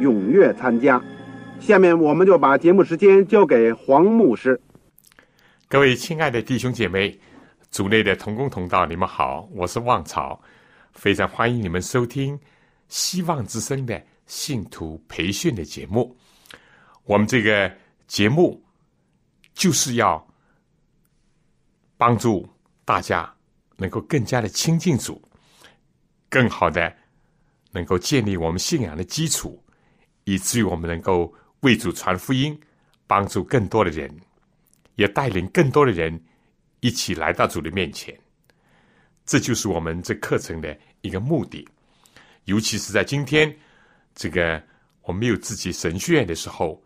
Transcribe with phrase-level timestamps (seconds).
[0.00, 1.00] 踊跃参加。
[1.60, 4.60] 下面我们就把节目时间交给黄牧师。
[5.68, 7.16] 各位亲爱的弟兄姐妹，
[7.70, 10.40] 组内的同工同道，你们好，我是旺草，
[10.92, 12.36] 非常欢迎你们收听
[12.88, 16.16] 希望之声的信徒培训的节目。
[17.04, 17.70] 我们这个
[18.06, 18.60] 节目
[19.54, 20.26] 就是要。
[22.00, 22.48] 帮助
[22.82, 23.30] 大家
[23.76, 25.20] 能够更加的亲近主，
[26.30, 26.90] 更好的
[27.72, 29.62] 能够建立我们信仰的基础，
[30.24, 32.58] 以至于我们能够为主传福音，
[33.06, 34.10] 帮助更多的人，
[34.96, 36.22] 也带领更多的人
[36.80, 38.18] 一起来到主的面前。
[39.24, 41.66] 这就是我们这课程的一个目的。
[42.44, 43.54] 尤其是在今天
[44.14, 44.62] 这个
[45.02, 46.82] 我们没有自己神学院的时候，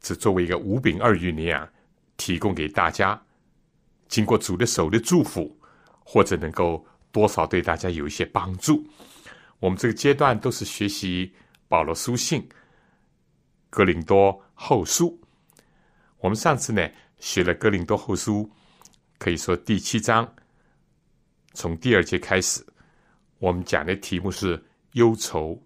[0.00, 1.68] 只作为一个五饼二鱼那样
[2.16, 3.20] 提供给大家。
[4.08, 5.56] 经过主的手的祝福，
[6.04, 8.84] 或者能够多少对大家有一些帮助。
[9.60, 11.32] 我们这个阶段都是学习
[11.70, 12.48] 保罗书信、
[13.70, 15.16] 哥林多后书。
[16.18, 16.90] 我们上次呢
[17.20, 18.50] 学了哥林多后书，
[19.18, 20.34] 可以说第七章，
[21.52, 22.60] 从第二节开始，
[23.38, 24.60] 我们讲的题目是
[24.94, 25.62] 忧愁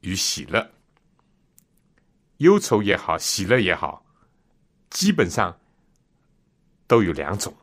[0.00, 0.66] 与喜乐。
[2.38, 4.02] 忧愁也好，喜乐也好，
[4.88, 5.54] 基本上
[6.86, 7.54] 都有两种。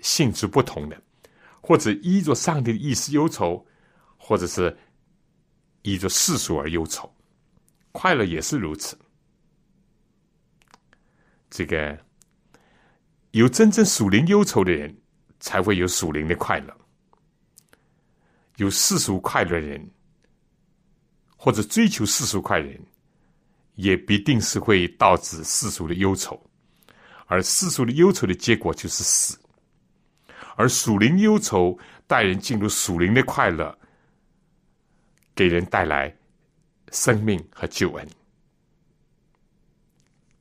[0.00, 1.02] 性质不同的，
[1.62, 3.66] 或者依着上帝的意思忧愁，
[4.18, 4.76] 或者是
[5.88, 7.10] 依着世俗而忧愁，
[7.92, 8.98] 快乐也是如此。
[11.48, 11.98] 这个
[13.30, 14.94] 有真正属灵忧愁的人，
[15.40, 16.74] 才会有属灵的快乐；
[18.56, 19.90] 有世俗快乐的人，
[21.38, 22.78] 或者追求世俗快乐人，
[23.76, 26.38] 也必定是会导致世俗的忧愁，
[27.24, 29.38] 而世俗的忧愁的结果就是死。
[30.54, 33.78] 而属灵忧愁带人进入属灵的快乐，
[35.38, 36.12] 给人带来
[36.90, 38.08] 生命和救恩，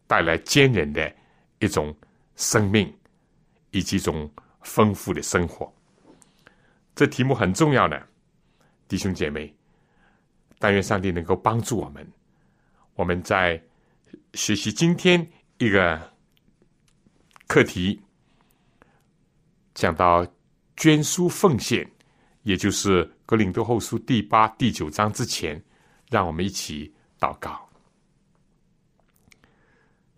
[0.08, 1.16] 带来坚韧的
[1.59, 1.96] 一种
[2.35, 2.91] 生命
[3.69, 4.28] 以及一种
[4.63, 5.72] 丰富的生活。
[6.96, 7.96] 这题目很重要呢，
[8.88, 9.56] 弟兄姐妹，
[10.58, 12.12] 但愿上帝能够帮助我们。
[12.96, 13.62] 我们在
[14.34, 16.12] 学习今天一个
[17.46, 18.02] 课题。
[19.75, 20.25] 讲到
[20.75, 21.88] 捐书奉献，
[22.47, 25.62] 也就是《格林多后书》第八、第九章之前，
[26.09, 27.68] 让我们一起祷告。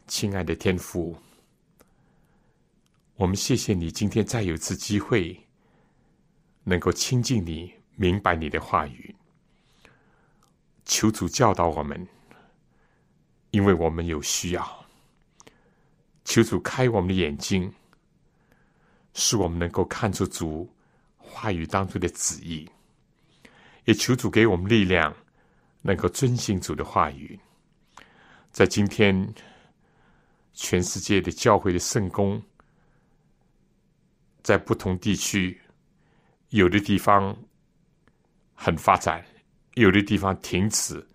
[0.05, 1.17] 亲爱的天父，
[3.15, 5.35] 我们谢谢你今天再有一次机会，
[6.63, 9.15] 能够亲近你，明白你的话语。
[10.85, 12.07] 求主教导我们，
[13.49, 14.85] 因为我们有需要。
[16.25, 17.73] 求主开我们的眼睛。
[19.15, 20.69] 使我们能够看出主
[21.29, 22.67] 话语当中的旨意，
[23.85, 25.15] 也求主给我们力量，
[25.81, 27.39] 能够遵行主的话语。
[28.51, 29.33] 在今天，
[30.53, 32.41] 全世界的教会的圣公，
[34.41, 35.61] 在不同地区，
[36.49, 37.37] 有的地方
[38.53, 39.23] 很发展，
[39.75, 41.07] 有的地方停止，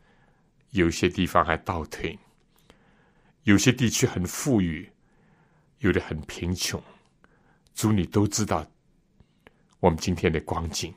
[0.71, 2.17] 有些地方还倒退，
[3.43, 4.89] 有些地区很富裕，
[5.81, 6.81] 有的很贫穷。
[7.75, 8.65] 主，你都知道
[9.85, 10.95] 我们今天的光景，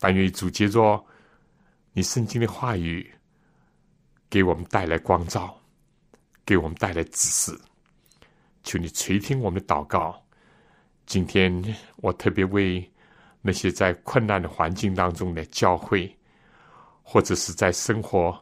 [0.00, 1.06] 但愿主接着
[1.92, 3.08] 你圣经的话语，
[4.28, 5.56] 给我们带来光照，
[6.44, 7.56] 给我们带来指示。
[8.64, 10.20] 求你垂听我们的祷告。
[11.06, 11.62] 今天
[11.98, 12.92] 我特别为
[13.40, 16.12] 那些在困难的环境当中的教会，
[17.04, 18.36] 或者是在生活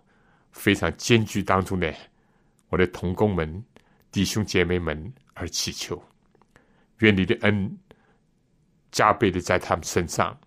[0.53, 1.95] 非常艰巨当中的
[2.71, 3.63] 我的同工们、
[4.11, 6.03] 弟兄姐妹们而祈求。
[7.01, 7.79] 愿你的恩
[8.91, 10.39] 加倍的在他们身上，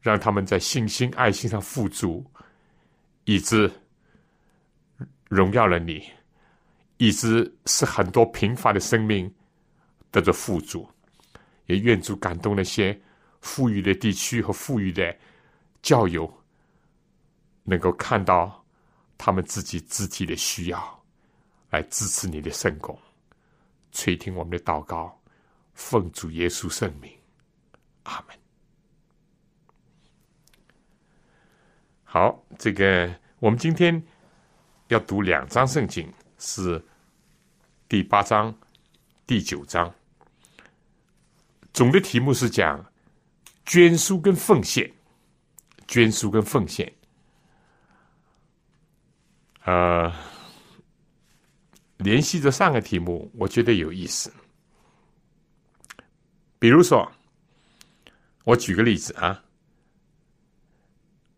[0.00, 2.24] 让他们在信心、爱心上富足，
[3.24, 3.70] 以致
[5.28, 6.02] 荣耀了你，
[6.98, 9.32] 以致使很多贫乏的生命
[10.10, 10.88] 得着富足。
[11.66, 13.00] 也愿主感动那些
[13.40, 15.16] 富裕的地区和富裕的
[15.80, 16.30] 教友，
[17.62, 18.62] 能够看到
[19.16, 21.02] 他们自己肢体的需要，
[21.70, 22.98] 来支持你的圣功，
[23.92, 25.16] 垂听我们的祷告，
[25.72, 27.10] 奉主耶稣圣名，
[28.04, 28.36] 阿门。
[32.04, 34.02] 好，这个我们今天
[34.88, 36.84] 要读两章圣经，是
[37.88, 38.54] 第八章、
[39.26, 39.92] 第九章。
[41.72, 42.84] 总的题目是讲
[43.64, 44.92] 捐书跟奉献，
[45.88, 46.92] 捐书跟奉献。
[49.64, 50.12] 呃，
[51.96, 54.30] 联系着上个题目，我觉得有意思。
[56.58, 57.10] 比如说，
[58.44, 59.44] 我举个例子啊，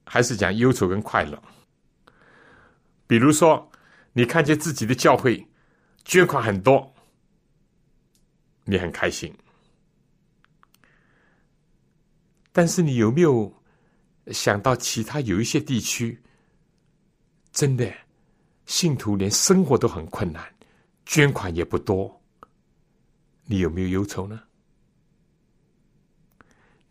[0.05, 1.43] 还是讲忧愁跟快乐。
[3.07, 3.71] 比如说，
[4.13, 5.47] 你看见自己的教会
[6.05, 6.95] 捐款很多，
[8.65, 9.35] 你很开心。
[12.53, 13.53] 但是你有没有
[14.29, 16.23] 想到，其他有一些地区，
[17.53, 17.93] 真的
[18.65, 20.55] 信徒连生活都很困难，
[21.05, 22.23] 捐款也不多，
[23.45, 24.44] 你有没有忧愁呢？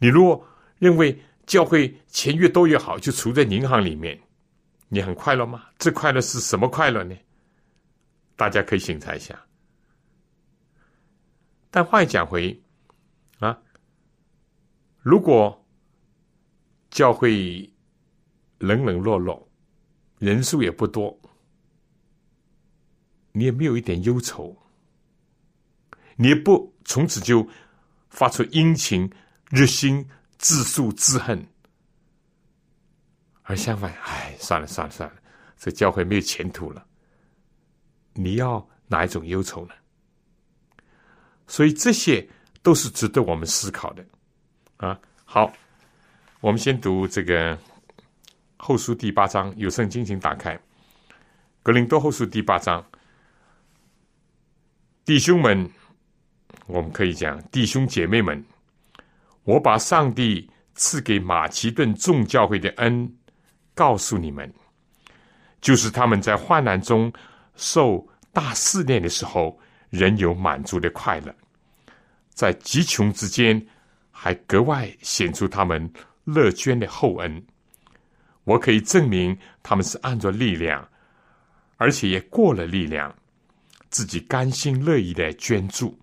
[0.04, 0.46] 你如果
[0.80, 4.22] 认为教会钱越多越好，就储在银行里面，
[4.90, 5.64] 你很快乐吗？
[5.78, 7.16] 这快乐是什么快乐呢？
[8.36, 9.42] 大家可以醒察一下。
[11.72, 12.62] 但话又讲回。
[13.40, 13.58] 啊
[15.00, 15.66] 如果
[16.90, 17.74] 教会
[18.58, 19.50] 冷冷落落，
[20.20, 21.18] 人数也不多，
[23.32, 24.54] 你也没有一点忧愁，
[26.18, 27.48] 你也不从此就
[28.10, 29.10] 发出殷勤、
[29.54, 30.04] 热心、
[30.40, 31.46] 自诉自恨，
[33.44, 35.16] 而相反，哎，算了算了算了，
[35.60, 36.84] 这教会没有前途了。
[38.14, 39.74] 你要哪一种忧愁呢？
[41.46, 42.28] 所以这些
[42.64, 44.04] 都是值得我们思考的。
[44.78, 45.54] 啊，好，
[46.42, 47.56] 我们先读这个
[48.58, 50.58] 后书第八章，有圣经请打开
[51.62, 52.84] 《格林多后书》第八章，
[55.06, 55.70] 弟兄们，
[56.66, 58.44] 我们可以讲弟兄姐妹们，
[59.44, 63.14] 我把上帝赐给马其顿众教会的恩
[63.74, 64.52] 告诉你们，
[65.62, 67.12] 就是他们在患难中
[67.56, 69.60] 受大试炼的时候，
[69.90, 71.36] 仍有满足的快乐，
[72.34, 73.66] 在极穷之间。
[74.16, 75.92] 还格外显出他们
[76.24, 77.46] 乐捐的厚恩，
[78.46, 80.88] 我可以证明他们是按着力量，
[81.76, 83.14] 而且也过了力量，
[83.90, 86.00] 自己甘心乐意的捐助，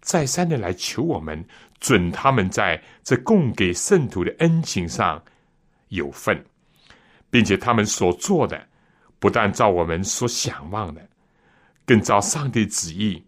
[0.00, 1.44] 再三的来求我们
[1.80, 5.22] 准他们在这供给圣徒的恩情上
[5.88, 6.44] 有份，
[7.30, 8.66] 并且他们所做的
[9.18, 11.08] 不但照我们所想望的，
[11.84, 13.22] 更照上帝旨意，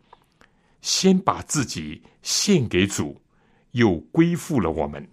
[0.80, 3.20] 先把自己献给主。
[3.72, 5.08] 又归附了我们。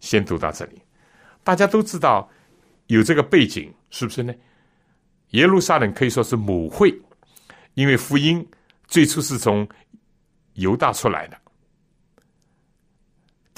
[0.00, 0.82] 先读到这里，
[1.44, 2.28] 大家都知道
[2.88, 4.34] 有这个背景，是不是呢？
[5.28, 6.92] 耶路撒冷可以说是母会，
[7.74, 8.44] 因为福音
[8.88, 9.64] 最初是从
[10.54, 11.40] 犹大出来的，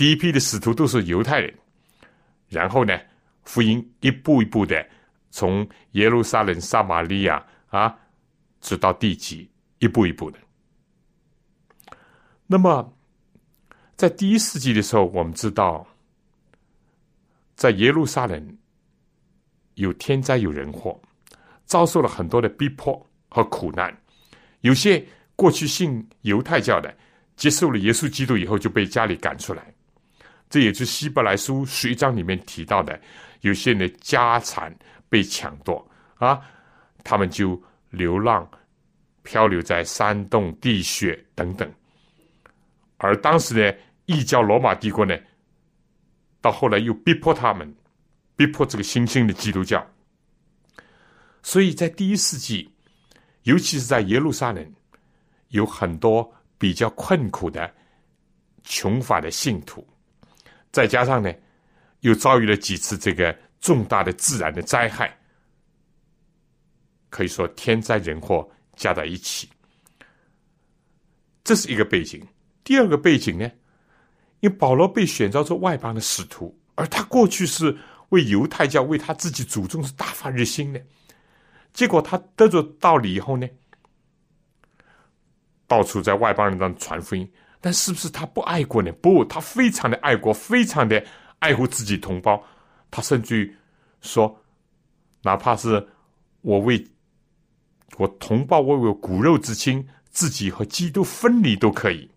[0.02, 1.54] 第一批的使徒都是犹太人。
[2.48, 2.98] 然后呢，
[3.44, 4.84] 福音一步一步的
[5.30, 7.96] 从耶路撒冷、撒玛利亚啊，
[8.60, 9.48] 直到地极，
[9.78, 10.38] 一步一步的。
[12.48, 12.92] 那么。
[13.94, 15.86] 在第一世纪的时候，我们知道，
[17.54, 18.58] 在耶路撒冷
[19.74, 21.00] 有天灾有人祸，
[21.64, 23.96] 遭受了很多的逼迫和苦难。
[24.62, 26.92] 有些过去信犹太教的，
[27.36, 29.71] 接受了耶稣基督以后，就被家里赶出来。
[30.52, 33.00] 这也是希伯来书十一章里面提到的，
[33.40, 34.70] 有些人的家产
[35.08, 35.82] 被抢夺
[36.16, 36.42] 啊，
[37.02, 38.46] 他们就流浪，
[39.22, 41.72] 漂流在山洞、地穴等等。
[42.98, 45.18] 而当时呢，异教罗马帝国呢，
[46.42, 47.74] 到后来又逼迫他们，
[48.36, 49.82] 逼迫这个新兴的基督教。
[51.42, 52.70] 所以在第一世纪，
[53.44, 54.70] 尤其是在耶路撒冷，
[55.48, 57.74] 有很多比较困苦的
[58.64, 59.82] 穷乏的信徒，
[60.72, 61.30] 再加上呢，
[62.00, 65.14] 又遭遇了几次这个重大的自然的灾害，
[67.10, 69.48] 可以说天灾人祸加在一起，
[71.44, 72.26] 这是一个背景。
[72.64, 73.44] 第二个背景呢，
[74.40, 77.76] 因为保罗被选召做外邦的使徒，而他过去是
[78.08, 80.82] 为犹太教、为他自己祖宗是大发热心的。
[81.74, 83.46] 结果他得着道理以后呢，
[85.66, 87.30] 到处在外邦人当中传福音。
[87.62, 88.90] 但是不是他不爱国呢？
[89.00, 91.02] 不，他非常的爱国，非常的
[91.38, 92.42] 爱护自己同胞。
[92.90, 93.56] 他甚至于
[94.00, 94.36] 说，
[95.22, 95.88] 哪怕是
[96.40, 96.84] 我为
[97.96, 102.10] 我同胞，为我骨肉之亲，自己和基督分离都可以。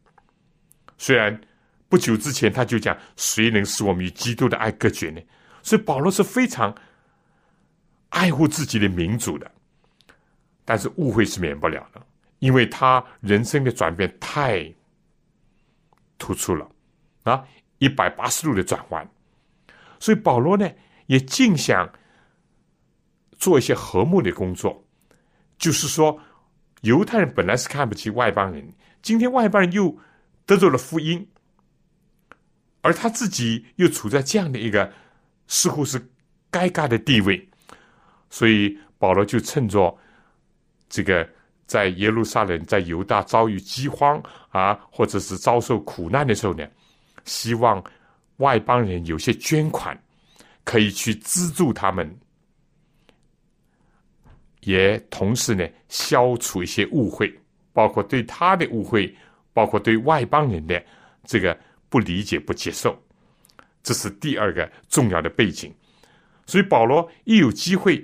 [0.97, 1.39] 虽然
[1.87, 5.21] 不久之前他就讲，谁能使我们与基督的爱隔绝呢？
[5.61, 6.75] 所以保罗是非常
[8.09, 9.51] 爱护自己的民族的，
[10.65, 12.01] 但是误会是免不了的，
[12.39, 14.73] 因为他人生的转变太
[16.25, 16.67] 突出了
[17.21, 17.45] 啊，
[17.77, 19.07] 一百八十度的转弯，
[19.99, 20.67] 所以保罗呢
[21.05, 21.87] 也尽想
[23.37, 24.83] 做一些和睦的工作，
[25.59, 26.19] 就是说，
[26.81, 29.95] 犹太人本来是看不起外邦人，今天外邦人又
[30.47, 31.29] 得罪了福音，
[32.81, 34.91] 而他自己又处在这样的一个
[35.45, 35.99] 似乎是
[36.51, 37.47] 尴尬的地位，
[38.31, 39.95] 所以保罗就趁着
[40.89, 41.29] 这个
[41.65, 46.67] 在耶路撒冷、在犹大遭遇饥荒啊，或者是遭受苦难的时候呢，
[47.23, 47.83] 希望
[48.37, 49.99] 外邦人有些捐款，
[50.63, 52.15] 可以去资助他们，
[54.61, 57.33] 也同时呢消除一些误会，
[57.73, 59.13] 包括对他的误会，
[59.53, 60.83] 包括对外邦人的
[61.23, 61.57] 这个
[61.89, 62.95] 不理解、不接受。
[63.81, 65.73] 这是第二个重要的背景，
[66.45, 68.03] 所以保罗一有机会，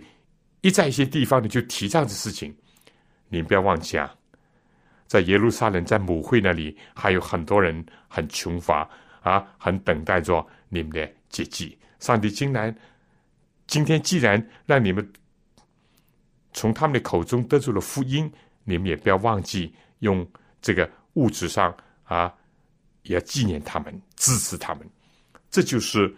[0.61, 2.55] 一在一些地方呢就提这样的事情。
[3.31, 4.13] 你不要忘记啊，
[5.07, 8.87] 在耶路撒冷，在母会那里，还有很多人很穷乏
[9.21, 11.77] 啊，很等待着你们的接济。
[11.99, 12.75] 上帝竟然
[13.67, 15.13] 今天既然让你们
[16.51, 18.29] 从他们的口中得出了福音，
[18.65, 20.27] 你们也不要忘记用
[20.61, 21.73] 这个物质上
[22.03, 22.33] 啊，
[23.03, 24.85] 也要纪念他们，支持他们。
[25.49, 26.13] 这就是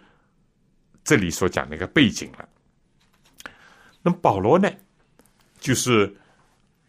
[1.04, 2.48] 这里所讲的一个背景了。
[4.02, 4.68] 那么保罗呢，
[5.60, 6.12] 就是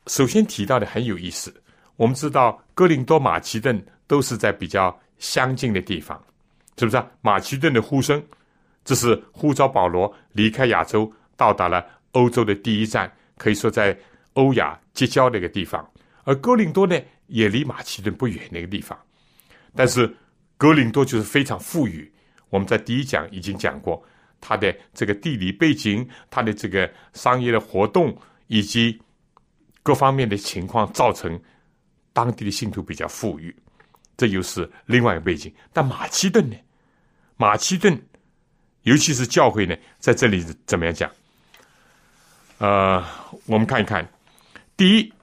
[0.08, 1.54] 首先提到的很有意思。
[1.98, 6.22] 我们知道哥林多、马其顿都是在比较相近的地方，
[6.78, 7.08] 是不是啊？
[7.22, 8.22] 马其顿的呼声，
[8.84, 13.98] 这是呼召保罗离开亚洲，到达了欧洲的第一站，可以说在
[14.34, 15.90] 欧亚结交那个地方。
[16.26, 19.00] 而哥林多呢，也离马其顿不远那个地方，
[19.74, 20.14] 但是
[20.58, 22.12] 哥林多就是非常富裕。
[22.50, 24.04] 我们在第一讲已经讲过，
[24.42, 28.16] 它的这个地理背景、它的这个商业的活动
[28.48, 29.00] 以及
[29.86, 31.40] 各方面的情况，造成
[32.12, 33.56] 当地的信徒比较富裕，
[34.18, 35.54] 这又是另外一个背景。
[35.72, 36.56] 但马其顿呢？
[37.38, 37.96] 马其顿，
[38.82, 41.08] 尤其是教会呢，在这里怎么样讲？
[42.58, 43.06] 呃，
[43.46, 44.12] 我们看一看，
[44.76, 45.14] 第一，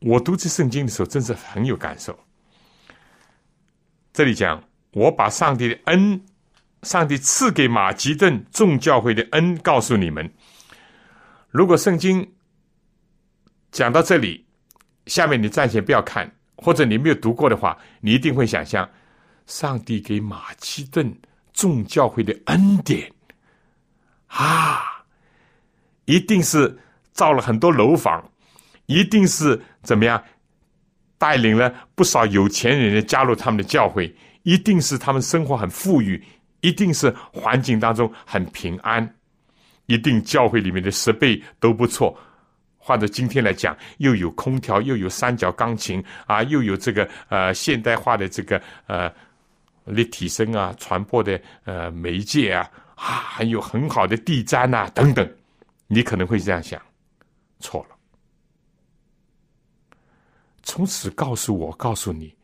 [0.00, 2.18] 我读这圣经的时候，真是很有感受。
[4.12, 6.22] 这里讲，我把上帝的恩，
[6.82, 10.30] 上帝赐给马其顿众教会的恩告诉你们。
[11.52, 12.26] 如果圣经
[13.70, 14.44] 讲到这里，
[15.06, 18.88] 下面你暂且不要看，或者你没有读过的话，你一定会想象，
[19.46, 21.14] 上帝给马其顿
[21.52, 23.12] 众教会的恩典
[24.28, 25.04] 啊，
[26.06, 26.78] 一定是
[27.12, 28.32] 造了很多楼房，
[28.86, 30.24] 一定是怎么样？
[31.18, 36.24] 带领了不少有钱人加入他们的教会，一定是他们生活很富裕，
[36.62, 39.14] 一定是环境当中很平安，
[39.92, 42.18] 一定教会里面的设备都不错。
[42.78, 49.12] 换着今天来讲，又有空调，又有三角钢琴啊，又有这个呃现代化的这个呃
[49.84, 55.30] 立体声啊传播的呃媒介啊啊，还有很好的地毡啊等等，
[55.86, 56.80] 你可能会这样想，
[57.60, 57.94] 错了。
[60.62, 62.34] 从此告诉我，告诉你，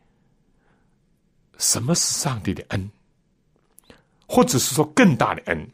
[1.57, 2.91] 什么是上帝的恩，
[4.27, 5.69] 或者是说更大的恩。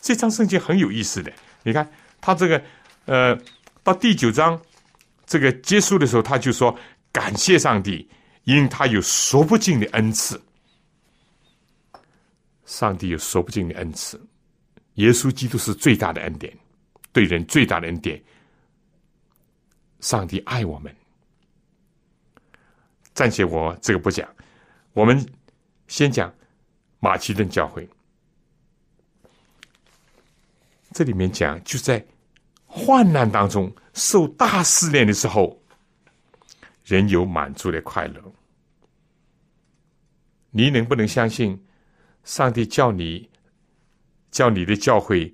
[0.00, 1.88] 这张圣经很有意思的，你看
[2.20, 2.62] 他这个，
[3.06, 3.38] 呃，
[3.82, 4.60] 到第九章
[5.26, 6.76] 这个结束的时候，他就说
[7.12, 8.08] 感谢上帝，
[8.44, 10.40] 因他有说不尽的恩赐。
[12.64, 14.20] 上帝有说不尽的恩赐，
[14.94, 16.54] 耶稣基督是最大的恩典，
[17.12, 18.22] 对人最大的恩典。
[20.00, 20.94] 上帝爱我们。
[23.14, 24.28] 暂且我这个不讲，
[24.92, 25.26] 我们
[25.88, 26.32] 先讲
[27.00, 27.88] 马其顿教会。
[30.92, 32.04] 这里面讲，就在
[32.66, 35.60] 患难当中受大试炼的时候，
[36.84, 38.20] 人有满足的快乐。
[40.50, 41.58] 你能不能相信，
[42.24, 43.28] 上帝叫你
[44.30, 45.32] 叫你的教会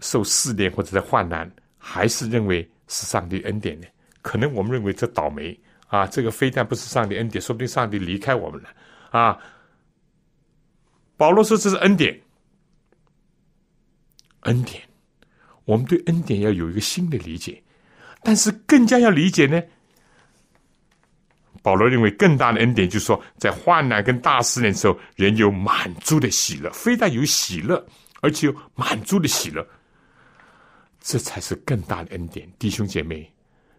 [0.00, 3.86] 受试炼或者在患难，还是认为是上帝恩典呢？
[4.22, 5.58] 可能我们认为这倒霉。
[5.88, 8.70] 啊，这个非但不是上帝恩典，说不定上帝离开我们了。
[9.10, 9.38] 啊，
[11.18, 12.18] 保罗说这是恩典，
[14.42, 14.82] 恩典，
[15.64, 17.62] 我们对恩典要有一个新的理解，
[18.22, 19.62] 但是更加要理解呢。
[21.62, 27.86] 保罗认为更大的恩典，就是说，在患难跟大试炼的时候，人有满足的喜乐，非但有喜乐，
[28.20, 29.64] 而且有满足的喜乐，
[31.00, 32.50] 这才是更大的恩典。
[32.58, 33.32] 弟兄姐妹，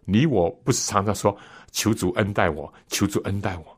[0.06, 1.38] 你我不是常常说
[1.72, 3.78] 求主恩待我，求主恩待我？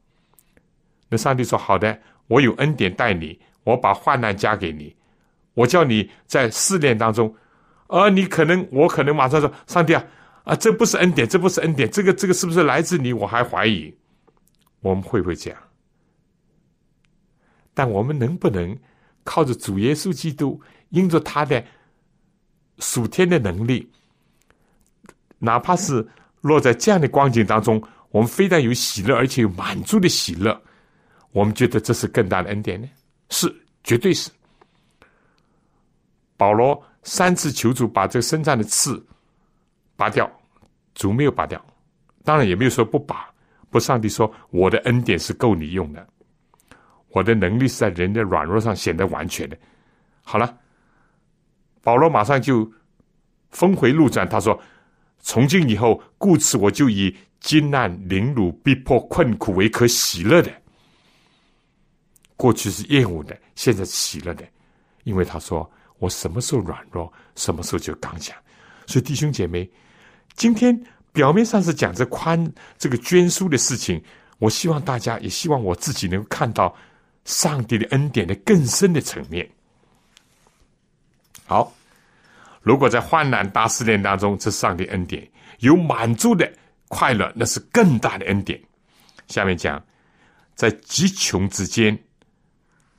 [1.10, 4.96] 那上帝说好的，我有恩典待你，我把患难加给你，
[5.56, 7.36] 我叫你在试炼当中，
[7.88, 10.06] 而你可能，我可能马上说，上帝啊。
[10.44, 13.12] 啊，这不是恩典，这不是恩典，这个这个是不是来自你？
[13.12, 13.92] 我还怀疑，
[14.82, 15.60] 我们会不会这样？
[17.74, 18.78] 但我们能不能
[19.24, 21.66] 靠着主耶稣基督，因着他的
[22.78, 23.92] 属天的能力，
[25.40, 26.08] 哪怕是
[26.42, 27.82] 落在这样的光景当中，
[28.12, 30.62] 我们非但有喜乐，而且有满足的喜乐，
[31.32, 32.88] 我们觉得这是更大的恩典呢？
[33.32, 33.52] 是，
[33.84, 34.30] 绝对是。
[36.38, 39.04] 保罗三次求主把这个身上的刺。
[39.98, 40.30] 拔掉，
[40.94, 41.66] 主没有拔掉，
[42.26, 43.34] 当然也没有说不拔。
[43.70, 46.06] 不，上帝说我的恩典是够你用的，
[47.10, 49.58] 我的能力是在人的软弱上显得完全的。
[50.22, 50.58] 好了，
[51.82, 52.70] 保罗马上就
[53.52, 54.62] 峰回路转，他说：
[55.20, 60.52] 从今以后，故此我就以艰难、凌辱、逼迫、困苦为可喜乐的。
[62.36, 64.46] 过去是厌恶的，现在是喜乐的，
[65.06, 68.36] 因为他说我什么时候软弱，什么时候就刚强。
[68.88, 69.70] 所以弟兄姐妹。
[70.38, 70.78] 今天
[71.14, 74.04] 表面上是讲这宽这个捐书的事情，
[74.38, 76.76] 我希望大家也希望我自己能够看到
[77.24, 79.50] 上帝的恩典的更深的层面。
[81.46, 81.74] 好，
[82.62, 85.26] 如果在患难大试炼当中，这上帝恩典
[85.60, 86.52] 有满足的
[86.90, 88.62] 快乐，那是更大的恩典。
[89.28, 89.82] 下面讲，
[90.54, 91.98] 在极穷之间，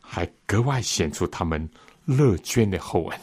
[0.01, 1.69] 还格外显出他们
[2.07, 3.21] 乐捐的厚恩。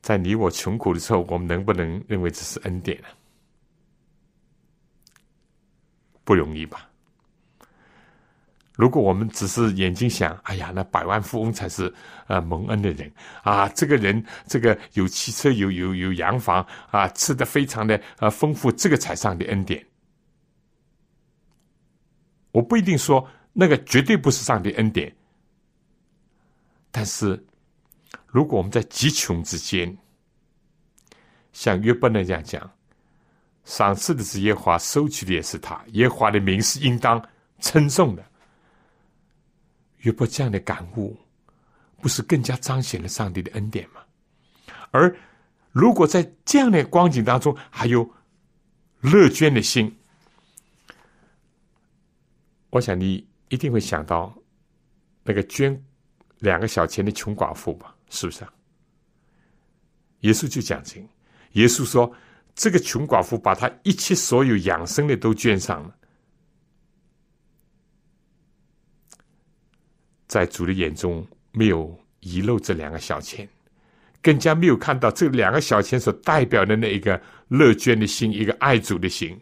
[0.00, 3.08] 在你我穷苦的时候，我们能不能认为这是恩典呢？
[6.24, 6.88] 不容易吧？
[8.74, 11.92] 如果我们只是眼睛想，哎呀，那百万富翁才是
[12.28, 13.12] 呃蒙恩的人
[13.42, 13.68] 啊！
[13.68, 19.84] 这个人，这个有汽车，有有有洋房啊，吃的非常的呃丰富，这个才上的恩典。
[22.52, 25.14] 我不一定说那个绝对不是上帝恩典，
[26.90, 27.44] 但是。
[28.32, 29.96] 如果我们在极穷之间，
[31.52, 32.70] 像约伯那样讲，
[33.64, 37.20] 赏赐的是耶华，收取的也是他，耶华的名是应当
[37.58, 38.24] 称颂的。
[39.98, 41.18] 约伯这样的感悟，
[42.00, 44.00] 不是更加彰显了上帝的恩典吗？
[44.92, 45.12] 而
[45.72, 48.08] 如果在这样的光景当中，还有
[49.00, 49.98] 乐捐的心，
[52.70, 54.32] 我想你一定会想到
[55.24, 55.84] 那个捐
[56.40, 57.96] 两个小钱的穷寡妇吧。
[58.12, 58.52] 是不是啊？
[60.22, 61.08] 耶稣就讲经，
[61.52, 62.12] 耶稣说
[62.56, 65.94] ：“这个穷寡妇把她一切所有养生的都捐上了，
[70.26, 73.48] 在主的眼中没有遗漏这两个小钱，
[74.20, 79.40] 更加没有看到这两个小钱所代表的那一个乐捐的心，一个爱主的心。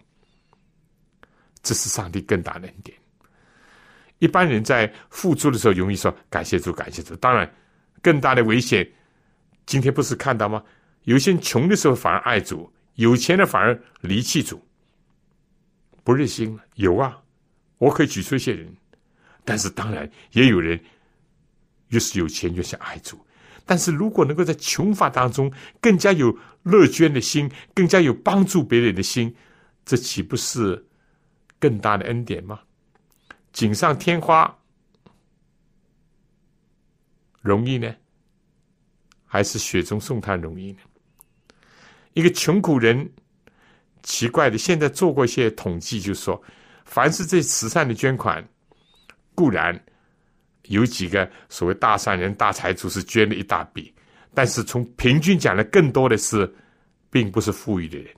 [1.63, 2.97] 这是上帝更大的恩典。
[4.19, 7.15] 一般人在付出的时候，容易说感谢主，感谢主。
[7.17, 7.51] 当然。”
[8.01, 8.89] 更大的危险，
[9.67, 10.63] 今天不是看到吗？
[11.03, 14.65] 有些人穷的时候反而爱主，有钱的反而离弃主，
[16.05, 16.63] 不热心了。
[16.77, 17.21] 有啊，
[17.79, 18.73] 我可以举出一些人，
[19.45, 20.81] 但是当然也有人
[21.89, 23.19] 越是有钱越想爱主。
[23.67, 29.35] 但是如果能够在穷乏当中更加有乐捐的心，更加有帮助别人的心，
[29.85, 30.87] 这岂不是
[31.59, 32.61] 更大的恩典吗？
[33.59, 34.57] 锦上添花。
[37.41, 37.93] 容易呢，
[39.27, 40.79] 还是雪中送炭容易呢？
[42.13, 43.11] 一个穷苦人，
[44.05, 46.41] 奇怪的，现在做过一些统计，就说，
[46.85, 48.49] 凡是这慈善的捐款，
[49.35, 49.77] 固然
[50.67, 53.93] 有几个所谓大善人、大财主是捐了一大笔，
[54.35, 56.49] 但是从平均讲的，更多的是，
[57.11, 58.15] 并不是富裕的人。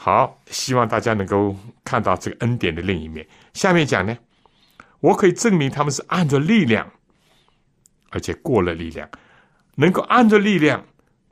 [0.00, 3.26] 好，希望大家能够看到这个恩典的另一面。
[3.52, 4.16] 下面讲呢。
[5.00, 6.90] 我可以证明他们是按着力量，
[8.10, 9.08] 而且过了力量，
[9.76, 10.84] 能够按着力量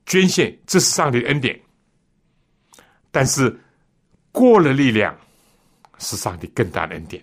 [0.04, 1.60] 捐献，这是上帝的恩典。
[3.10, 3.58] 但是
[4.30, 5.18] 过了力量，
[5.98, 7.20] 是上帝更大的恩典。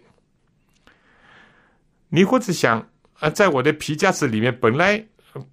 [2.09, 2.85] 你或者想
[3.19, 5.01] 啊，在我的皮夹子里面本来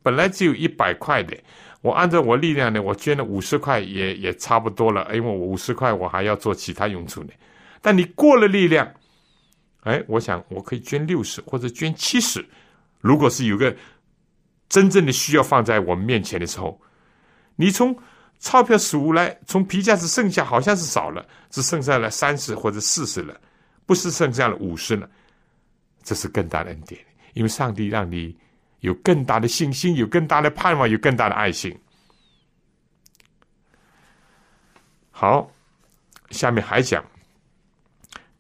[0.03, 1.39] 本来只有一百块的，
[1.83, 7.31] 我按照我力量呢，我捐了五十块也也差不多了，因为我五十块我还要做其他用处呢。
[7.81, 8.91] 但你过了力量。
[9.85, 12.45] 哎，我想我可以捐六十或者捐七十，
[13.01, 13.75] 如果是有个
[14.69, 16.79] 真正的需要放在我们面前的时候，
[17.57, 17.97] 你从
[18.41, 23.35] 钞票数来，从皮夹子剩下好像是少了，只剩下了三十或者四十了，
[23.87, 25.09] 不是剩下了五十了。
[26.03, 27.01] 这是更大的恩典，
[27.33, 28.37] 因为上帝让你
[28.81, 31.77] 有更大的信心，有更大的盼望，有更大的爱心。
[35.11, 35.51] 好，
[36.31, 37.05] 下面还讲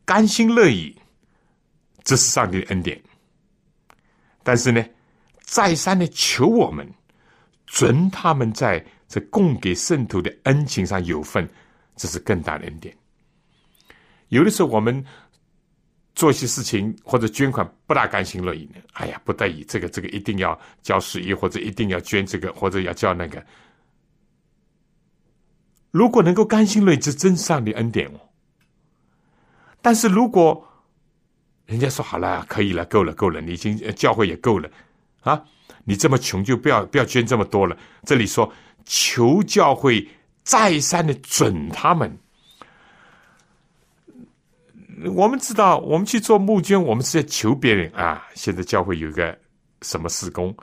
[0.04, 0.96] 甘心乐意，
[2.02, 3.00] 这是上帝的恩典。
[4.42, 4.82] 但是呢，
[5.40, 6.90] 再三的求我们
[7.66, 11.46] 准他们在这供给圣徒的恩情上有份，
[11.96, 12.96] 这是更大的恩典。
[14.28, 15.04] 有的时候我们
[16.14, 23.42] 做一些事情或者捐款不大甘心乐意的，哎呀，不得已，这个这个一定要交十一，或者一定要捐这个，或者要交那个。
[25.90, 28.20] 如果能够甘心乐意，这真上帝恩典哦。
[29.80, 30.66] 但是如果
[31.66, 34.68] 人家说好了，可以了，够了，够了，你已经教会也够了
[35.20, 35.42] 啊！
[35.84, 37.76] 你这么穷，就不要不要捐这么多了。
[38.04, 38.52] 这里说
[38.84, 40.06] 求教会
[40.42, 42.18] 再三的准他们。
[45.14, 48.26] 我们知道，我们去做募捐，我们是在求别人啊。
[48.34, 49.36] 现在教会有个
[49.82, 50.54] 什么施工？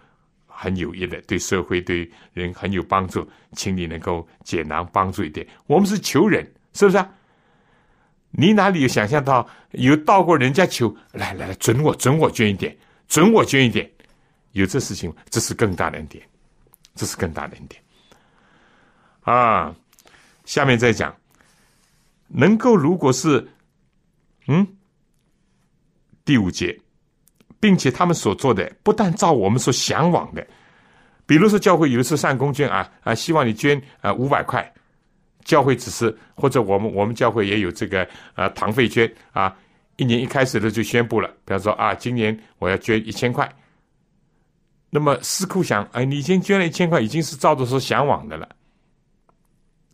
[0.46, 5.48] 很有益的，对社会、对人很有帮助，请你能够解囊帮助一点。
[5.68, 7.08] 我们是求人，是不是啊？
[8.32, 12.76] 你哪里有想象到有到过人家求来来来，准我准我捐一点，
[13.08, 13.90] 准我捐一点，
[14.54, 16.24] 有这事情，这是更大的恩典，
[16.96, 17.82] 这是更大的恩典
[19.22, 19.76] 啊！
[20.46, 21.16] 下面再讲，
[22.28, 23.48] 能够如果是
[24.48, 24.68] 嗯，
[26.26, 26.80] 第五节。
[27.60, 30.46] 并且他们所做的不但照我们所向往的，
[31.26, 34.72] 比如说教会有一次善公捐啊啊，希望你捐啊五百块，
[35.44, 39.58] 教会只是或者我们我们教会也有这个啊堂费捐啊，
[39.96, 43.52] 一年一开始的就宣布了，比方说啊，今年我要捐一千块，
[44.92, 48.48] 那么思库想，哎，你已经捐了一千块，已经是照着所向往的了，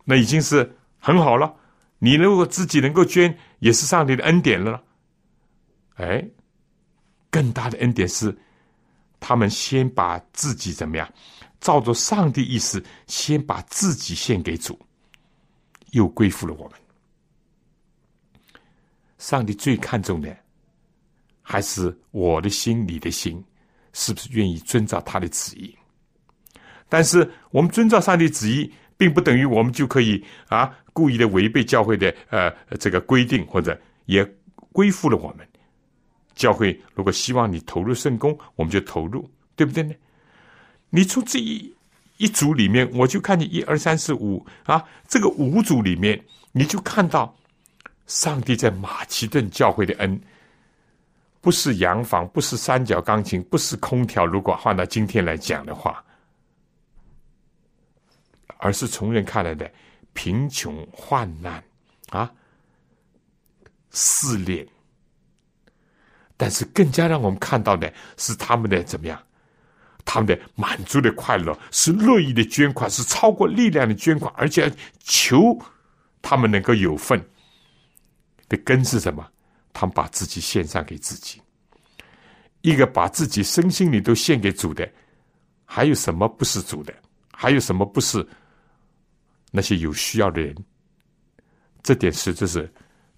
[0.03, 1.55] 那已经是很好了。
[1.99, 4.83] 你如果自己能够捐，也是上帝的恩典了，
[5.95, 6.23] 哎。
[7.31, 8.37] 更大的恩典是，
[9.19, 11.13] 他们先把自己怎么样，
[11.59, 14.79] 照着上帝意思，先把自己献给主，
[15.89, 16.79] 又归附了我们。
[19.17, 20.37] 上帝最看重的，
[21.41, 23.43] 还是我的心，你的心，
[23.93, 25.75] 是不是愿意遵照他的旨意？
[26.87, 34.23] 但是我们遵照上帝旨意，并不等于我们就可以啊，故意的违背教会的呃这个规定，或者也
[34.71, 35.47] 归附了我们。
[36.35, 39.93] 教会如果希望你投入圣功，我们就投入，对不对呢？
[40.89, 41.73] 你从这一
[42.17, 47.35] 一组里面，我就看见一二三四五啊，这个五组里面，你就看到
[48.07, 50.19] 上帝在马其顿教会的恩，
[51.39, 54.25] 不是洋房，不是三角钢琴，不是空调。
[54.25, 56.03] 如果换到今天来讲的话，
[58.63, 59.69] 而是从人看来的
[60.13, 61.61] 贫穷、患难
[62.11, 62.31] 啊，
[63.91, 64.65] 试炼。
[66.37, 69.21] 但是更加让我们看到的是他们的怎么样？
[70.05, 74.71] 他们的满足的快乐是乐意的捐款，是超过力量的捐款，而且
[75.03, 75.59] 求
[76.21, 77.21] 他们能够有份。
[78.47, 79.27] 的根是什么？
[79.73, 81.41] 他们把自己献上给自己。
[82.61, 84.89] 一个把自己身心里都献给主的，
[85.65, 86.93] 还有什么不是主的？
[87.31, 88.25] 还有什么不是
[89.55, 90.55] 那些有需要的人？
[91.83, 92.73] 这点实质是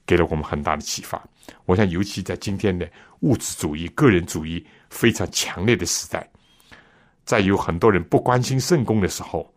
[0.05, 1.23] 给了我们很大的启发。
[1.65, 6.29] 我想，尤其在今天的物质主义、个人主义非常强烈的时代，
[7.23, 9.49] 在有很多人不关心圣公的时候，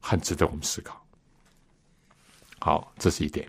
[0.00, 1.00] 很值得我们思考。
[2.58, 3.48] 好，这是一点。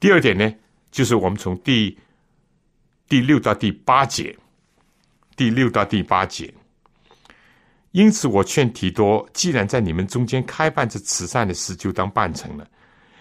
[0.00, 0.52] 第二点呢，
[0.90, 1.96] 就是我们从第
[3.08, 4.36] 第六到第八节，
[5.36, 6.52] 第六到第八节。
[7.96, 12.68] 因此，我劝提多，既然在你们中间开办这慈善的事，就当办成了。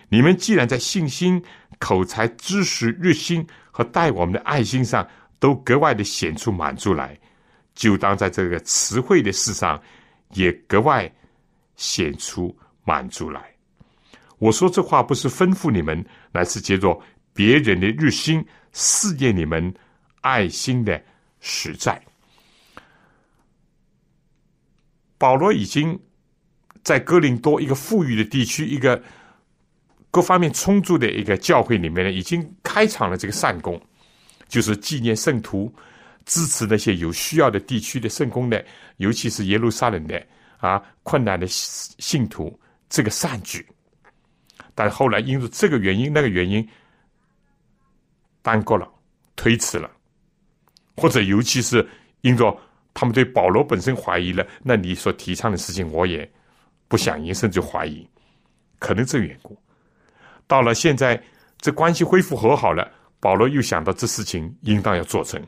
[0.09, 1.41] 你们既然在信心、
[1.79, 5.07] 口才、知识、热心和待我们的爱心上
[5.39, 7.17] 都格外的显出满足来，
[7.73, 9.81] 就当在这个词汇的事上
[10.33, 11.09] 也格外
[11.77, 13.41] 显出满足来。
[14.39, 17.01] 我说这话不是吩咐你们，乃是借着
[17.33, 19.73] 别人的热心试验你们
[20.19, 21.01] 爱心的
[21.39, 21.97] 实在。
[25.17, 25.99] 保罗已经
[26.83, 29.01] 在哥林多一个富裕的地区一个。
[30.11, 33.77] 各方面充足的一个教会里面呢，已经开场了这个善功，
[34.47, 35.69] 就是纪念圣徒、
[36.23, 40.25] 支持那些有需要的地区的圣公的，尤其是耶路撒冷的
[40.55, 43.67] 啊困难的信徒这个善举。
[44.73, 46.65] 但后来因为这个原因那个原因
[48.41, 48.89] 耽搁了、
[49.35, 49.91] 推迟了，
[50.95, 51.85] 或者尤其是
[52.21, 52.57] 因着
[52.95, 56.27] 他们对保罗本身怀疑了，那你所提倡的事情我也
[56.87, 58.07] 不不响应，甚至怀疑，
[58.79, 59.53] 可能这缘故。
[60.47, 61.21] 到了现在，
[61.59, 65.45] 这关系恢复和好了，保罗又想到这事情应当要做成，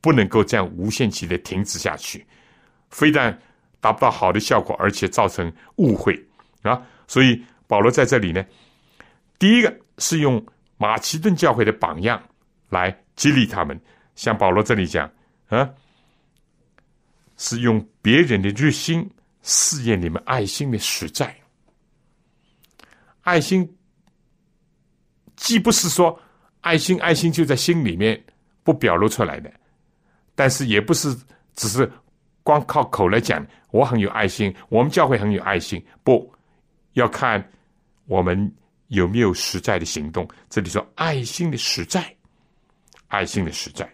[0.00, 2.26] 不能够这样无限期的停止下去，
[2.90, 3.38] 非但
[3.80, 6.20] 达不到好的效果，而且造成误会
[6.62, 6.82] 啊！
[7.06, 8.44] 所以保罗在这里呢，
[9.38, 10.44] 第一个是用
[10.78, 12.20] 马其顿教会的榜样
[12.70, 13.80] 来激励他们，
[14.16, 15.08] 像保罗这里讲
[15.46, 15.70] 啊，
[17.38, 19.08] 是用别人的热心
[19.42, 21.34] 试验你们爱心的实在，
[23.22, 23.66] 爱心。
[25.36, 26.20] 既不是说
[26.62, 28.20] 爱心爱心就在心里面
[28.64, 29.48] 不表露出来的，
[30.34, 31.16] 但是也不是
[31.54, 31.88] 只是
[32.42, 36.28] 光靠口来讲我很有爱心，我们教会很有爱心，不
[36.94, 37.48] 要看
[38.06, 38.52] 我们
[38.88, 40.28] 有没有实在的行动。
[40.50, 42.12] 这里说爱心的实在，
[43.06, 43.88] 爱心的实在。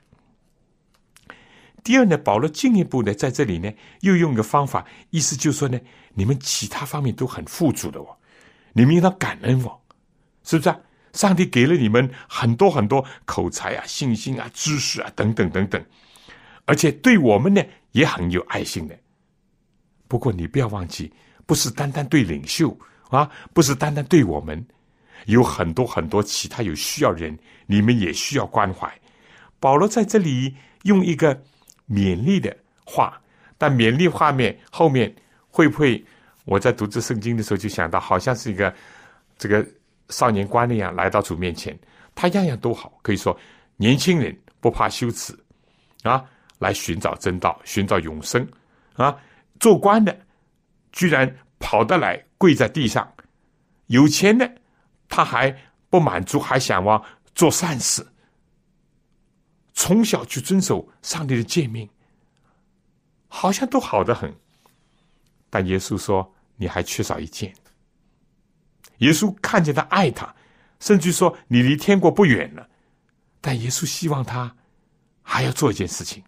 [1.85, 3.71] 第二呢，保罗进一步呢，在这里呢，
[4.01, 5.79] 又用一个方法，意思就是说呢，
[6.15, 8.17] 你们其他方面都很富足的哦，
[8.73, 9.79] 你们应当感恩哦，
[10.43, 10.81] 是不是啊？
[11.13, 15.85] 上帝给了你们很多很多口才啊、信心啊、知识啊等等等等，
[16.65, 18.99] 而且对我们呢也很有爱心的。
[20.09, 21.13] 不过你不要忘记，
[21.47, 22.77] 不是单单对领袖
[23.11, 24.67] 啊，不是单单对我们，
[25.27, 28.93] 有很多很多其他有需要人，你们也需要关怀。
[29.61, 31.45] 保罗在这里用一个
[31.89, 33.21] 勉励的话，
[33.59, 35.15] 但勉励画面后面
[35.49, 36.05] 会不会？
[36.45, 38.75] 我在读这圣经的时候就想到，好像是一个
[39.39, 39.67] 这个。
[40.11, 41.77] 少年官那样来到主面前，
[42.15, 43.35] 他样样都好，可以说
[43.79, 45.35] 年轻人不怕羞耻
[46.03, 46.23] 啊，
[46.59, 48.47] 来寻找真道，寻找永生
[48.97, 49.17] 啊。
[49.59, 50.15] 做官的
[50.93, 53.11] 居然跑得来跪在地上，
[53.87, 54.49] 有钱的
[55.09, 55.51] 他还
[55.89, 57.03] 不满足，还想往
[57.35, 58.07] 做善事，
[59.75, 61.89] 从小去遵守上帝的诫命，
[63.29, 64.35] 好像都好的很。
[65.51, 67.53] 但耶稣说，你还缺少一件。
[68.99, 70.35] 耶稣看见他爱他，
[70.81, 72.69] 甚至说你离天国不远了。
[73.41, 74.57] 但耶稣希望他
[75.23, 76.23] 还要做一件事情，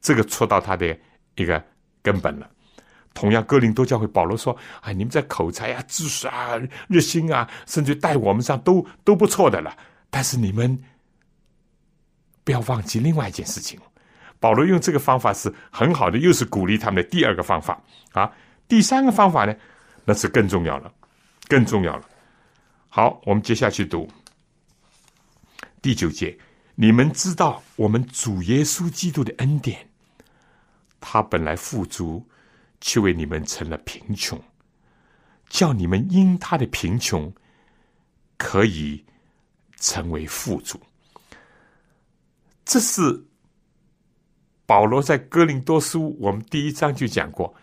[0.00, 0.98] 这个戳到他的
[1.36, 1.64] 一个
[2.02, 2.50] 根本了。
[3.14, 9.76] 同样，哥林多教会保罗说：“哎，你们在口才啊、知识啊、热心啊，甚至带我们上都都不错的了。
[10.10, 10.76] 但是你们
[12.44, 13.80] 不要忘记另外一件事情。
[14.38, 18.30] 保罗用这个方法是很好的，又是鼓励他们的第二个方法啊。
[18.68, 19.54] 第三个方法呢，
[20.04, 20.92] 那是更重要了。”
[21.46, 22.08] 更重要了。
[22.88, 24.08] 好，我们接下去读
[25.82, 26.34] 第九节。
[26.74, 29.86] 你们知道，我们主耶稣基督的恩典，
[31.00, 32.26] 他本来富足，
[32.80, 34.42] 却为你们成了贫穷，
[35.50, 37.30] 叫你们因他的贫穷
[38.38, 39.04] 可以
[39.78, 40.80] 成为富足。
[42.64, 43.24] 这是
[44.66, 47.54] 保罗在哥林多书，我们第一章就讲过。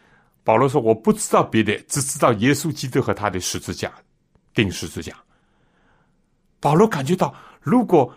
[0.44, 3.92] 保罗说：“我不知道别的，只知道耶稣基督和他的十字架，
[4.54, 5.16] 钉十字架。”
[6.60, 8.16] 保罗感觉到，如果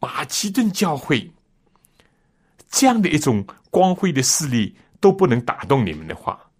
[0.00, 1.30] 马其顿教会
[2.68, 6.50] 这样的一种光辉的势力都不能打动你们的话，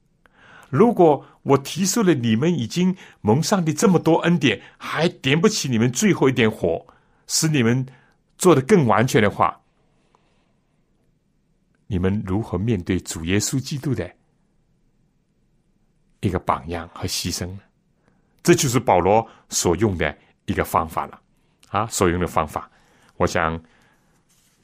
[0.68, 6.86] 如果我提出了你们已经蒙上的这么多恩典，还点不起你们最后一点火，
[7.26, 7.86] 使你们
[8.40, 9.60] 做的更完全的话，
[11.86, 14.10] 你们如何面对主耶稣基督的？
[16.20, 17.60] 一个榜样和牺牲呢，
[18.42, 21.20] 这就是保罗所用的一个方法了，
[21.68, 22.70] 啊，所用的方法。
[23.18, 23.62] 我想，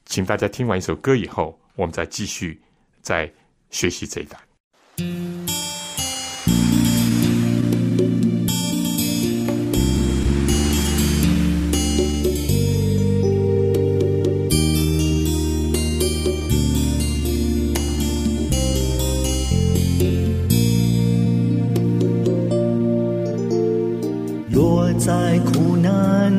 [0.07, 2.59] 请大家听完一首歌以后，我们再继续
[3.03, 3.31] 再
[3.69, 4.41] 学习这一段。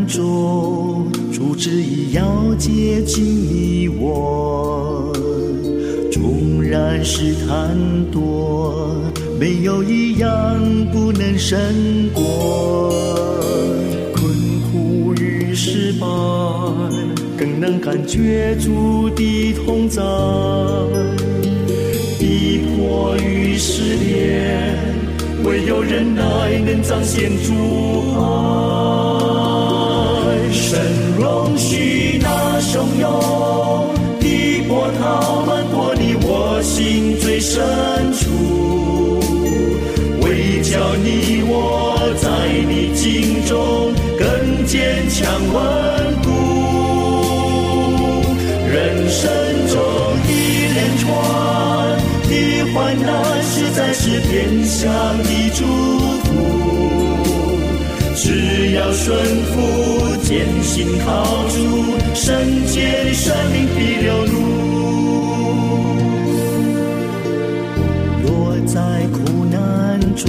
[0.08, 5.13] 中，主旨意要接近你我。
[6.12, 7.78] 纵然是贪
[8.10, 8.88] 多，
[9.39, 10.58] 没有一样
[10.91, 11.60] 不能胜
[12.13, 12.89] 过。
[14.15, 14.26] 困
[14.72, 16.08] 苦与失败，
[17.38, 20.02] 更能感觉主的同在。
[22.17, 24.76] 逼迫与失恋，
[25.43, 26.24] 唯有忍耐
[26.65, 27.54] 能彰显主
[28.15, 29.26] 爱。
[31.17, 33.10] 容许那汹涌
[34.19, 37.60] 的波涛漫过你我心最深
[38.13, 39.19] 处，
[40.21, 42.27] 为叫你我在
[42.69, 45.56] 你境中更坚强稳
[46.21, 46.27] 固。
[48.69, 49.27] 人生
[49.67, 49.75] 中
[50.27, 50.30] 一
[50.75, 51.06] 连串
[52.30, 52.32] 的。
[52.77, 53.10] 患难
[53.41, 55.17] 实在是天上
[58.88, 59.60] 要顺服，
[60.23, 61.58] 坚信靠主，
[62.15, 64.32] 圣洁的生命必流露。
[68.23, 70.26] 落在苦难中，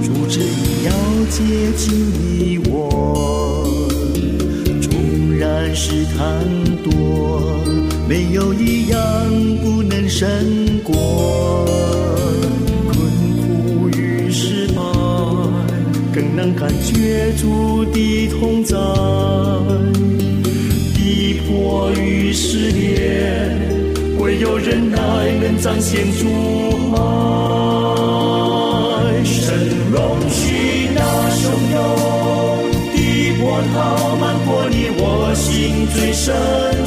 [0.00, 0.92] 主旨意要
[1.28, 1.42] 接
[1.76, 3.66] 近你我，
[4.80, 6.46] 纵然试探
[6.84, 7.42] 多，
[8.08, 9.00] 没有一样
[9.60, 10.28] 不能胜
[24.50, 24.98] 有忍耐
[25.40, 26.26] 能彰显主
[26.96, 26.98] 爱。
[29.22, 29.54] 神
[29.92, 31.78] 容许那汹涌
[32.90, 32.98] 的
[33.38, 33.76] 波涛
[34.16, 35.02] 漫过你我
[35.36, 36.34] 心最深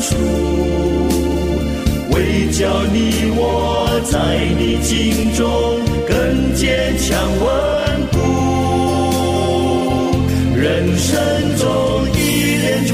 [0.01, 0.11] 处，
[2.13, 2.15] 为
[2.51, 3.41] 叫你我
[4.11, 4.13] 在
[4.59, 5.41] 你境中
[6.05, 6.13] 更
[6.55, 7.07] 坚强
[7.39, 7.47] 稳
[8.11, 8.19] 固。
[10.53, 10.61] 人
[10.97, 11.09] 生
[11.57, 11.63] 中
[12.11, 12.19] 一
[12.59, 12.91] 连串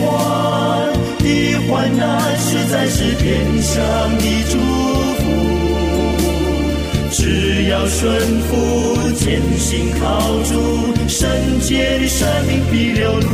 [1.18, 1.26] 的
[1.68, 3.26] 患难，实在是天
[3.62, 3.76] 上
[4.18, 4.39] 的
[7.70, 8.58] 要顺服，
[9.14, 10.54] 坚信靠主，
[11.08, 11.30] 圣
[11.62, 13.28] 洁的生命必流露。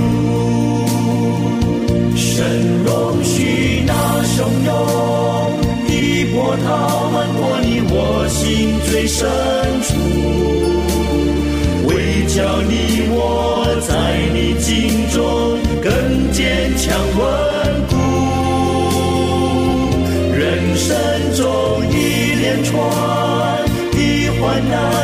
[2.18, 2.44] 神
[2.84, 3.94] 容许那
[4.24, 4.70] 汹涌
[5.88, 9.26] 的波涛漫过你我心最深
[9.84, 9.96] 处，
[11.88, 12.74] 为叫你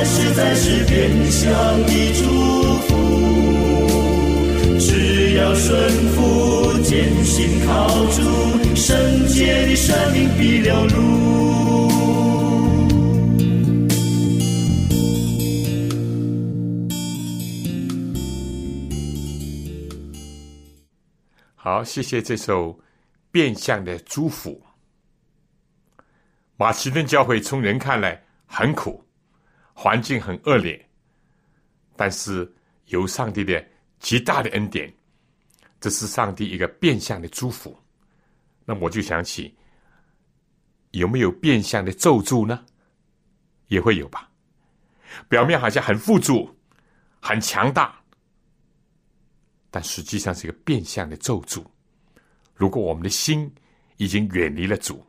[0.03, 1.51] 实在是变相
[1.83, 2.23] 的祝
[2.87, 2.89] 福。
[4.79, 11.21] 只要顺服，坚信靠主，圣洁的生命必流露。
[21.55, 22.79] 好，谢谢这首
[23.31, 24.63] 变相的祝福。
[26.57, 29.05] 马其顿教会从人看来很苦，
[29.73, 30.89] 环境很恶劣，
[31.95, 32.51] 但是
[32.85, 33.65] 有上帝的
[33.99, 34.93] 极大的恩典，
[35.79, 37.77] 这是上帝一个变相的祝福。
[38.65, 39.55] 那我就想起，
[40.91, 42.65] 有没有变相的咒诅呢？
[43.67, 44.29] 也会有吧。
[45.27, 46.53] 表面好像很富足、
[47.21, 48.01] 很强大，
[49.69, 51.63] 但实际上是一个变相的咒诅。
[52.53, 53.51] 如果我们的心
[53.97, 55.05] 已经远离了主，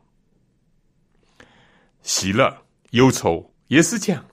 [2.03, 2.57] 喜乐、
[2.91, 4.25] 忧愁也是这样。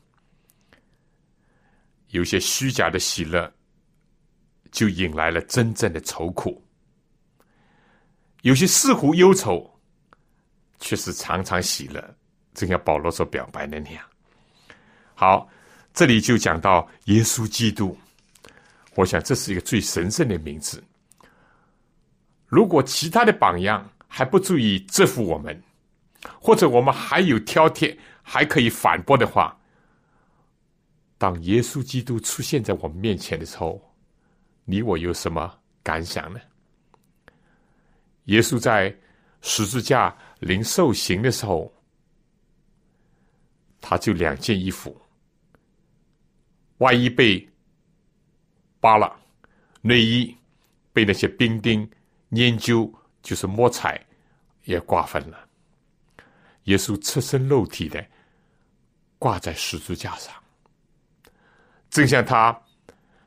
[2.09, 3.51] 有些虚假的喜乐，
[4.71, 6.51] 就引来了真正的愁苦；
[8.41, 9.79] 有些似乎忧愁，
[10.79, 12.15] 却是常常喜乐，
[12.53, 14.03] 正像保罗所表白的那样。
[15.13, 15.47] 好，
[15.93, 17.97] 这里就讲到耶稣基督，
[18.95, 20.83] 我想这是一个最神圣的名字。
[22.47, 25.61] 如果其他的榜样还不足以折服我们，
[26.39, 29.58] 或者我们还有挑剔，还可以反驳的话，
[31.19, 33.79] 当耶稣基督出现在我们面前的时候，
[34.65, 36.39] 你我有什么感想呢？
[38.25, 38.95] 耶稣在
[39.41, 41.71] 十字架临受刑的时候，
[43.81, 44.99] 他就两件衣服，
[46.77, 47.47] 外衣被
[48.79, 49.19] 扒了，
[49.81, 50.33] 内衣
[50.93, 51.89] 被那些兵丁
[52.29, 52.89] 研究，
[53.21, 54.01] 就是摸彩
[54.63, 55.49] 也瓜分了。
[56.63, 58.05] 耶稣赤身肉体的
[59.17, 60.33] 挂在十字架上，
[61.89, 62.57] 正像他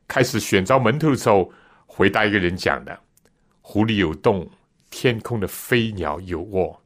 [0.07, 1.51] 开始选召门徒的时候，
[1.85, 2.99] 回答一个人讲的
[3.61, 4.49] ：“湖里有洞，
[4.89, 6.81] 天空的飞鸟有窝，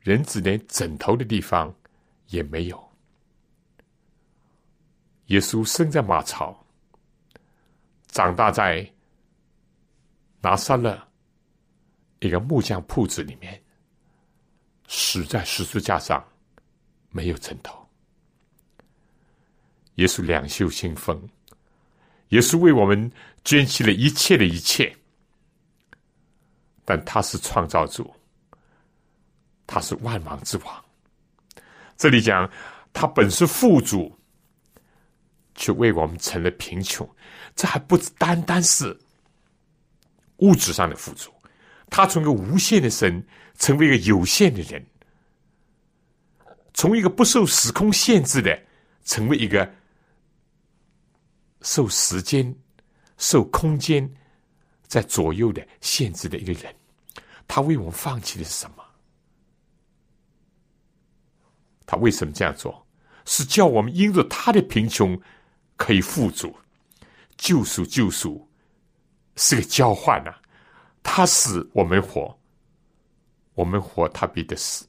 [0.00, 1.74] 人子连枕头的地方
[2.28, 2.90] 也没有。”
[5.26, 6.66] 耶稣生在马槽，
[8.08, 8.88] 长大在
[10.40, 11.00] 拿撒勒
[12.18, 13.60] 一个木匠铺子里面。
[14.92, 16.24] 死在十字架上，
[17.10, 17.79] 没有枕头。
[19.96, 21.28] 耶稣两袖清风，
[22.28, 23.10] 耶稣为我们
[23.44, 24.94] 捐弃了一切的一切。
[26.84, 28.12] 但他是创造主，
[29.66, 30.84] 他是万王之王。
[31.96, 32.50] 这里讲
[32.92, 34.16] 他本是富足，
[35.54, 37.08] 却为我们成了贫穷。
[37.54, 38.98] 这还不单单是
[40.38, 41.30] 物质上的富足，
[41.88, 43.24] 他从一个无限的神。
[43.58, 44.82] 成为一个有限的人，
[46.72, 48.58] 从一个不受时空限制的，
[49.04, 49.70] 成为一个
[51.62, 52.54] 受时间、
[53.18, 54.08] 受空间
[54.86, 56.74] 在左右的限制的一个人。
[57.46, 58.84] 他为我们放弃的是什么？
[61.86, 62.86] 他为什么这样做？
[63.24, 65.20] 是叫我们因着他的贫穷
[65.76, 66.56] 可以富足。
[67.36, 68.48] 救赎，救赎
[69.36, 70.34] 是个交换呐。
[71.02, 72.32] 他死，我们活；
[73.54, 74.86] 我们活，他必得死。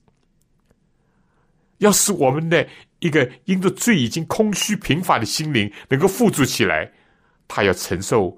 [1.77, 2.67] 要使我们的
[3.01, 6.91] 一个因着罪已经空虚贫乏的心灵能够富足起来，
[7.47, 8.37] 他要承受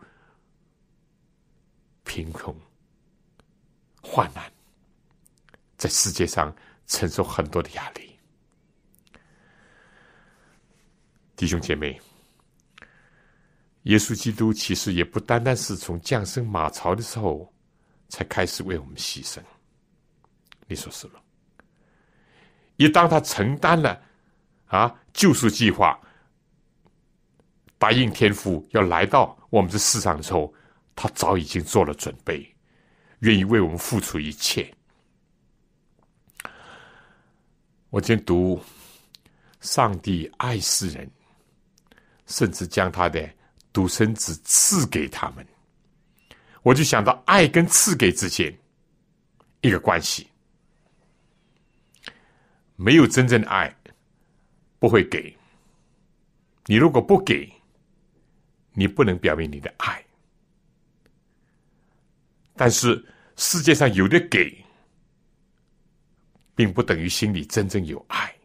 [2.04, 2.56] 贫穷、
[4.02, 4.44] 患难，
[5.78, 6.54] 在世界上
[6.88, 8.18] 承受很多的压力。
[11.36, 12.00] 弟兄姐妹，
[13.84, 17.54] 耶稣基督其实也不单单是从降生马槽的时候
[18.08, 19.42] 才开始为我们牺牲，
[20.68, 21.20] 你说是吗？
[22.78, 24.02] 也当他承担了
[24.74, 26.00] 啊救赎计划，
[27.78, 30.52] 答应天父要来到我们这世上的时候，
[30.96, 32.44] 他早已经做了准备，
[33.20, 34.74] 愿意为我们付出一切。
[37.92, 38.60] 我今天读
[39.62, 41.08] 上帝爱世人，
[42.26, 43.30] 甚至将他的
[43.72, 45.46] 独生子赐给他们，
[46.64, 48.52] 我就想到爱跟赐给之间
[49.62, 50.28] 一个关系。
[52.76, 53.72] 没有真正的爱，
[54.84, 55.34] 不会给。
[56.66, 57.50] 你如果不给，
[58.74, 60.06] 你不能表明你的爱。
[62.54, 63.02] 但是
[63.38, 64.54] 世界上有的给，
[66.54, 68.36] 并不等于心里真正有爱。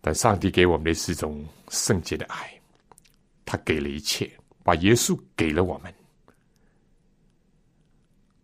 [0.00, 2.58] 但上帝给我们的是一种圣洁的爱，
[3.44, 4.32] 他给了一切，
[4.64, 5.94] 把耶稣给了我们，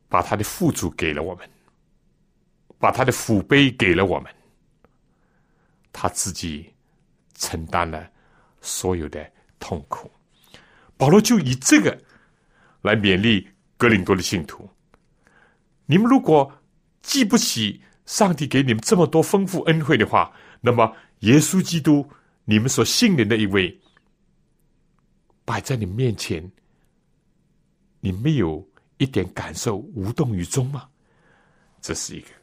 [0.06, 1.51] 把他的富足给了我们。
[2.83, 4.35] 把他的福杯给了我们，
[5.93, 6.68] 他自己
[7.35, 8.11] 承担了
[8.61, 9.24] 所有的
[9.61, 10.11] 痛苦。
[10.97, 11.97] 保罗就以这个
[12.80, 14.68] 来勉励格林多的信徒：
[15.87, 16.53] 你们如果
[17.03, 22.05] 记不起上帝给你们这么多丰富恩惠的话，那么耶稣基督，
[22.45, 23.80] 你们所信任的一位，
[25.45, 26.51] 摆在你面前，
[28.01, 30.89] 你没有一点感受，无动于衷吗？
[31.80, 32.41] 这是一个。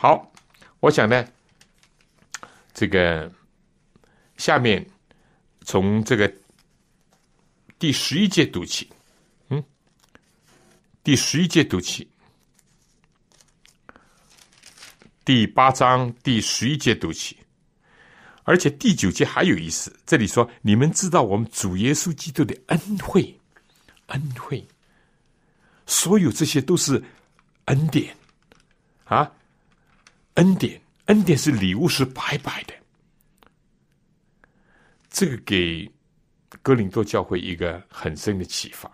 [0.00, 0.32] 好，
[0.78, 1.26] 我想呢，
[2.72, 3.28] 这个
[4.36, 4.88] 下面
[5.62, 6.32] 从这个
[7.80, 8.88] 第十一节读起，
[9.48, 9.60] 嗯，
[11.02, 12.08] 第十一节读起，
[15.24, 17.36] 第八章第十一节读起，
[18.44, 23.36] 而且第九节还有意思，这里说你们知道我们主耶稣基督的恩惠，
[24.06, 24.64] 恩惠，
[25.86, 27.02] 所有这些都是
[27.64, 28.16] 恩典
[29.06, 29.32] 啊。
[30.38, 32.72] 恩典，恩典是礼物，是白白的。
[35.10, 35.90] 这个给
[36.62, 38.88] 哥林多教会一个很深的启发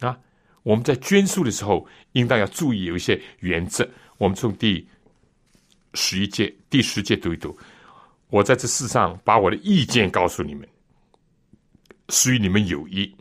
[0.00, 0.18] 啊！
[0.62, 3.88] 我们在捐书的时候，应当要注意有一些原则。
[4.18, 4.86] 我们从第
[5.94, 7.58] 十一届、第十届读一读。
[8.28, 10.68] 我在这世上把我的意见告诉你们，
[12.10, 13.16] 属于你们有益，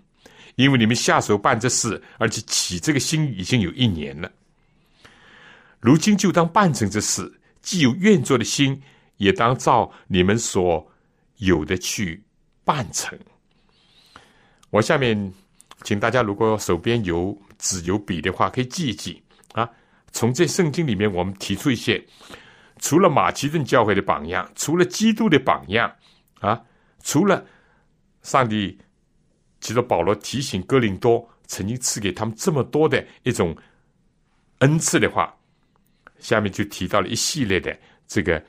[0.56, 4.30] 因为你们下手办这事，而且起这个心已经有一年了。
[5.80, 7.40] 如今就当办成这事。
[7.64, 8.80] 既有愿做的心，
[9.18, 10.86] 也当照你们所
[11.38, 12.22] 有的去
[12.64, 13.18] 办成。
[14.70, 15.34] 我下面
[15.84, 19.68] 请大家，如果手边有纸有笔的话，可以记一记啊。
[20.12, 22.06] 从这圣经里面，我们提出一些，
[22.80, 25.92] 除了马其顿教会的榜样，除了基督的榜样
[26.40, 26.62] 啊，
[27.02, 27.44] 除了
[28.22, 28.78] 上帝，
[29.62, 33.56] 其实保罗提醒哥林多曾经赐给他们这么多的一种
[34.60, 35.34] 恩赐的话。
[36.24, 38.42] 下面就提到了一系列的这个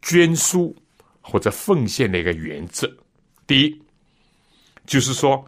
[0.00, 0.74] 捐书
[1.20, 2.90] 或者奉献的一个原则。
[3.46, 3.82] 第一，
[4.86, 5.46] 就是说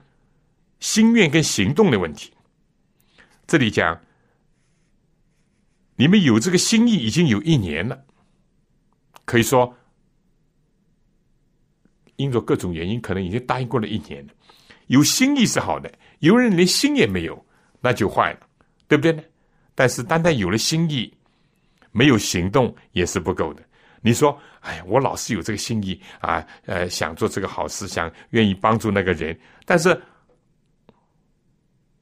[0.78, 2.30] 心愿跟行动的问题。
[3.46, 3.98] 这里讲，
[5.96, 8.04] 你们有这个心意已经有一年了，
[9.24, 9.74] 可以说
[12.16, 14.34] 因着各种原因，可能已经答应过了一年了。
[14.88, 17.46] 有心意是好的，有人连心也没有，
[17.80, 18.46] 那就坏了，
[18.86, 19.22] 对不对呢？
[19.74, 21.10] 但是单单有了心意。
[21.92, 23.62] 没有行动也是不够的。
[24.00, 29.96] 你说，哎，我老是有这个心意啊，呃，想做这个好事，想愿意帮助那个人，但是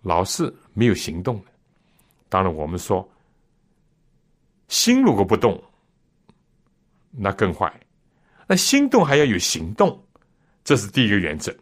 [0.00, 1.44] 老是没有行动。
[2.30, 3.06] 当然，我们说，
[4.68, 5.62] 心如果不动，
[7.10, 7.70] 那更坏。
[8.46, 10.02] 那心动还要有行动，
[10.64, 11.54] 这是第一个原则。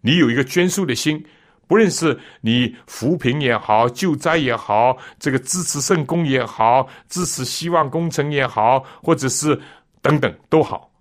[0.00, 1.24] 你有一个捐书的心。
[1.70, 9.56] 不论是你扶贫也好，救灾也好，这个支持圣公也好，支持希望工程也好，或者是
[10.02, 10.92] 等等都好，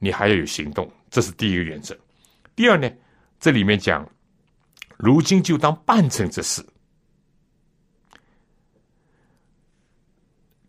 [0.00, 1.96] 你还要有行动，这是第一个原则。
[2.56, 2.90] 第二呢，
[3.38, 4.04] 这里面讲，
[4.96, 6.66] 如今就当办成这事。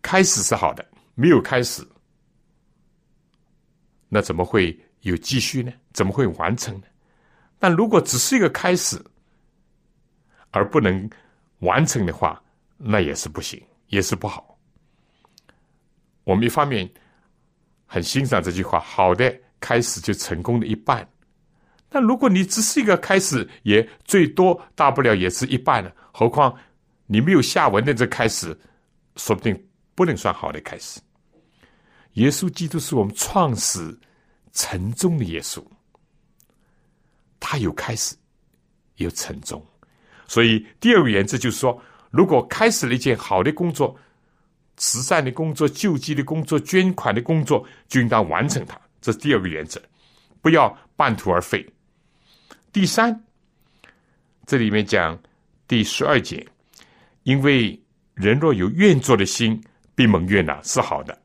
[0.03, 0.85] 开始是好的，
[1.15, 1.81] 没有开始，
[4.09, 5.73] 那怎么会有继续呢？
[5.91, 6.83] 怎么会完成呢？
[7.57, 9.03] 但如果只是一个开始，
[10.51, 11.09] 而不能
[11.59, 12.41] 完成的话，
[12.77, 14.57] 那也是不行，也是不好。
[16.23, 16.89] 我们一方面
[17.85, 21.07] 很欣赏这句话：“好的开始就成功的一半。”
[21.89, 25.91] 但如果你只是一个开始，也最多大不了也是一半了。
[26.13, 26.55] 何况
[27.07, 28.55] 你没有下文的这开始，
[29.15, 30.99] 说不定不能算好的开始。
[32.13, 33.97] 耶稣基督是我们创始
[34.51, 35.63] 成终的耶稣，
[37.39, 38.15] 他有开始，
[38.97, 39.65] 有成终。
[40.29, 43.97] 所以第二个原则就是说，如果开始了一件好的工作，
[44.77, 48.79] 慈善的工作、救济的工作、捐款的工作，就应当完成它。
[49.01, 49.81] 这是第二个原则，
[50.39, 51.67] 不要半途而废。
[52.71, 53.19] 第三，
[54.45, 55.19] 这里面讲
[55.67, 56.45] 第十二节，
[57.23, 57.81] 因为
[58.13, 59.59] 人若有愿做的心，
[59.95, 61.19] 必蒙悦纳，是好的。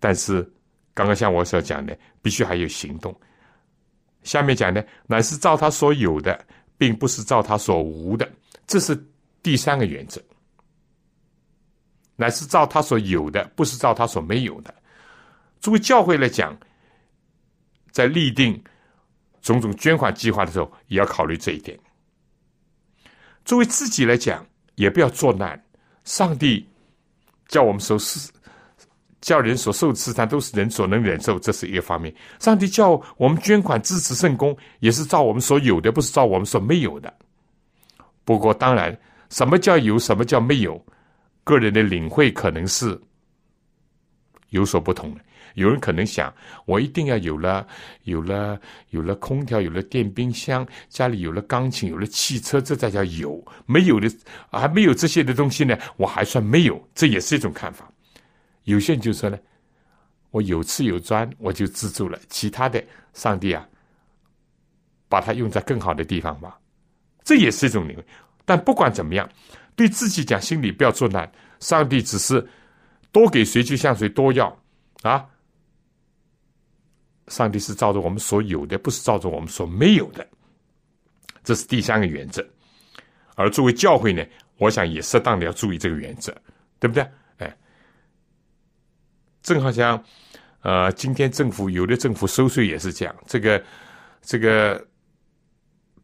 [0.00, 0.42] 但是
[0.94, 3.16] 刚刚像我所讲的，必须还有行动。
[4.24, 6.44] 下面讲的乃是照他所有的，
[6.82, 8.28] 并不是照他所无的，
[8.66, 9.00] 这是
[9.40, 10.20] 第三个原则。
[12.16, 14.74] 乃是照他所有的，不是照他所没有的。
[15.60, 16.58] 作为教会来讲，
[17.92, 18.60] 在立定。
[19.42, 21.78] 种种捐款计划的时候，也要考虑这一点。
[23.44, 25.64] 作为自己来讲，也不要作难。
[26.02, 26.68] 上帝
[27.46, 28.28] 叫我们受施，
[29.22, 32.12] 叫人所受慈善都是人所能忍受，这是一个方面。
[32.40, 37.14] 上帝叫我们捐款支持圣公，也是照我们所有的，不是照我们所没有的。
[38.24, 38.94] 不过，当然，
[39.30, 40.84] 什么叫有，什么叫没有，
[41.44, 43.00] 个人的领会可能是
[44.50, 45.20] 有所不同的。
[45.54, 46.32] 有人可能想，
[46.64, 47.66] 我一定要有了，
[48.04, 48.58] 有了，
[48.90, 53.40] 有了空调，有了电冰箱，家里有了钢琴，有了汽车，这才叫有。
[53.66, 54.10] 没有的，
[54.50, 56.82] 还没有这些的东西呢，我还算没有。
[56.94, 57.88] 这也是一种看法。
[58.64, 59.38] 有些人就说呢，
[60.30, 62.18] 我有吃有穿，我就知足了。
[62.28, 62.82] 其他的，
[63.12, 63.68] 上帝啊，
[65.08, 66.58] 把它用在更好的地方吧。
[67.24, 68.04] 这也是一种领会。
[68.44, 69.28] 但不管怎么样，
[69.76, 71.30] 对自己讲，心里不要作难。
[71.60, 72.44] 上帝只是
[73.12, 74.56] 多给谁就向谁多要
[75.02, 75.24] 啊。
[77.28, 80.26] 上帝是照着我们所有的，不是照着我们所没有的，
[81.44, 82.44] 这是第三个原则。
[83.36, 84.24] 而作为教会呢，
[84.58, 86.36] 我想也适当的要注意这个原则，
[86.80, 87.08] 对不对？
[89.42, 90.02] 正好像，
[90.60, 93.62] 呃，今天政府有的政府收税也是这样，这个
[94.22, 94.84] 这个，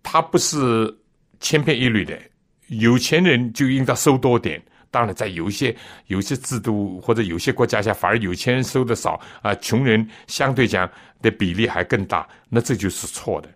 [0.02, 0.94] 他不是
[1.40, 2.18] 千篇一律的，
[2.66, 4.62] 有钱人就应当收多点。
[4.90, 5.76] 当然，在有一些
[6.06, 13.50] 有一些制度或者有些国家下，反而有钱人收的少啊，穷人相对讲的比例还更大，那这就是错的。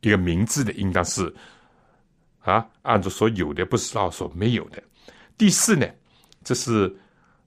[0.00, 1.32] 一个明智的应当是
[2.40, 4.82] 啊，按照所有的，不是照所没有的。
[5.38, 5.86] 第四呢，
[6.42, 6.94] 这是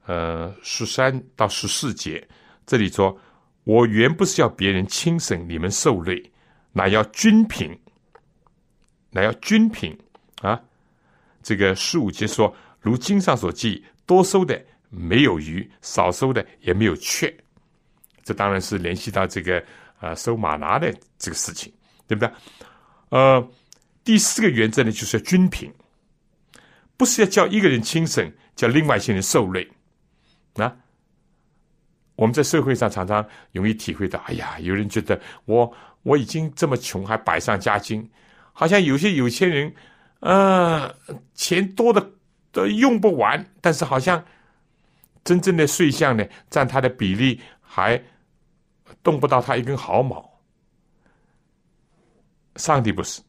[0.08, 2.28] 呃十三到十四节，
[2.66, 3.16] 这里说
[3.64, 6.32] ：“我原不是要别人轻省你们受累，
[6.72, 7.78] 乃要均平，
[9.12, 9.96] 乃要均平
[10.42, 10.60] 啊。”
[11.44, 12.52] 这个十五节说。
[12.80, 17.36] 如经上所记，多收的没有余，少收的也没有缺。
[18.24, 19.62] 这当然是联系到这个
[20.00, 21.74] 呃收马拿的这个事情，
[22.08, 22.32] 对不对？
[23.10, 23.46] 呃，
[24.06, 25.70] 第四个原则呢，就是要均平，
[26.96, 29.68] 不是要叫一个人轻省，叫另外一些人受累
[30.62, 30.76] 啊。
[32.16, 35.72] 我们在社会上常常容易体会到，哎呀，有人觉得我
[36.04, 38.10] 我已经这么穷，还百上加斤，
[38.54, 39.74] 好像有些有钱人，
[40.20, 40.96] 呃，
[41.34, 42.12] 钱多的。
[42.50, 44.24] 都用不完，但是好像
[45.24, 48.02] 真正的税项呢，占它的比例还
[49.04, 50.28] 动不到他一根毫毛。
[52.56, 53.22] 上帝不是，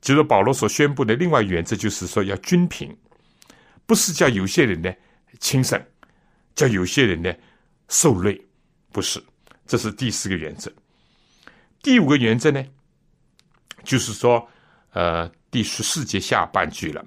[0.00, 2.96] 就是保罗所宣布的另外原则，就是说要均平，
[3.84, 4.92] 不是叫有些人呢
[5.38, 5.80] 轻省，
[6.56, 7.32] 叫有些人呢
[7.88, 8.44] 受累，
[8.90, 9.22] 不是，
[9.64, 10.72] 这是第四个原则。
[11.82, 12.64] 第五个原则呢，
[13.84, 14.48] 就是说，
[14.90, 17.06] 呃，第十四节下半句了。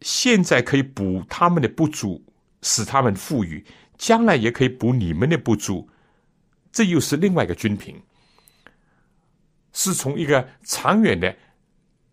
[0.00, 2.24] 现在可以补他们的不足，
[2.62, 3.62] 使他们富裕；
[3.98, 5.90] 将来也可以补你们的不足，
[6.70, 8.00] 这又是另外一个均平。
[9.72, 11.36] 是从一个长远的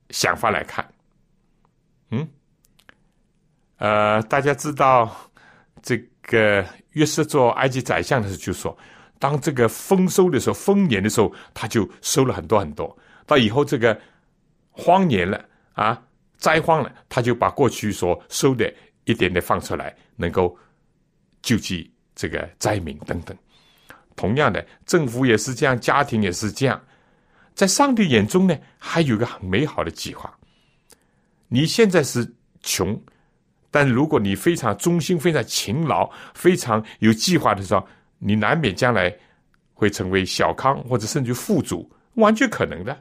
[0.10, 0.94] 想法来看。
[2.10, 2.28] 嗯，
[3.78, 5.32] 呃，大家知道
[5.84, 8.76] 这个约瑟做埃及宰相的时候，就说，
[9.20, 12.98] 当这个丰收的时候，丰年的时候，他就收了很多很多。
[13.28, 13.96] 到以后这个
[14.72, 16.02] 荒年了啊。
[16.40, 18.70] 灾荒了，他就把过去所收的
[19.06, 20.54] 一点点放出来，能够
[21.42, 23.38] 救济这个灾民等等。
[24.14, 26.84] 同样的，政府也是这样，家庭也是这样。
[27.56, 30.38] 在上帝眼中呢，还有个很美好的计划。
[31.48, 32.30] 你现在是
[32.62, 33.02] 穷，
[33.74, 37.84] 但如果你非常忠心、非常勤劳、非常有计划的时候，
[38.20, 39.12] 你难免将来
[39.74, 42.96] 会成为小康或者甚至富足，完全可能的。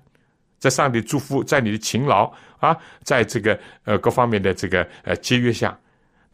[0.59, 5.79] 在上帝祝福，在你的勤劳啊，在这个呃各方面的这个呃节约下，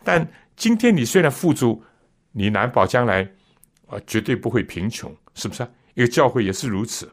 [0.04, 0.24] 但
[0.54, 1.82] 今天你虽然富足，
[2.30, 3.28] 你难保将来
[3.88, 5.66] 啊绝对不会贫穷，是不是？
[5.94, 7.12] 一个教会也是如此，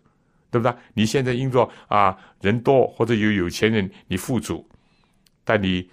[0.51, 0.71] 对不对？
[0.93, 4.63] 你现在因着啊人多或者有有钱人，你富足，
[5.43, 5.89] 但你。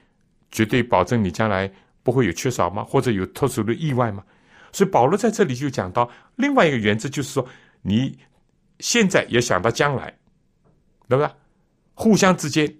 [0.53, 1.69] 绝对保证你将来
[2.05, 2.85] 不会有缺少吗？
[2.85, 4.23] 或者有特殊的意外吗？
[4.71, 7.47] 所以保罗在这里就讲到另外一个原则，就是说
[7.83, 8.17] 你
[8.79, 10.07] 现在也想到将来，
[11.09, 11.31] 对不对？
[11.95, 12.73] 互相之间，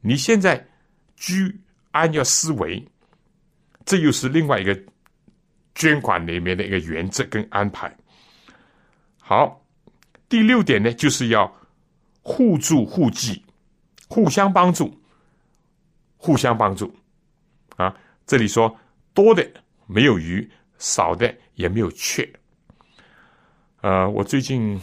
[0.00, 0.64] 你现在
[1.16, 1.60] 居
[1.90, 2.86] 安要思维，
[3.84, 4.78] 这又是另外一个
[5.74, 7.94] 捐款里面的一个原则跟安排。
[9.20, 9.64] 好，
[10.28, 11.52] 第六点呢，就是要
[12.22, 13.44] 互助互济，
[14.08, 14.96] 互相帮助，
[16.16, 16.94] 互相帮助。
[18.26, 18.74] 这里说
[19.12, 19.46] 多的
[19.86, 20.48] 没有余，
[20.78, 22.28] 少的也没有缺。
[23.82, 24.80] 呃，我最近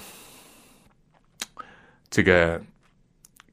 [2.10, 2.62] 这个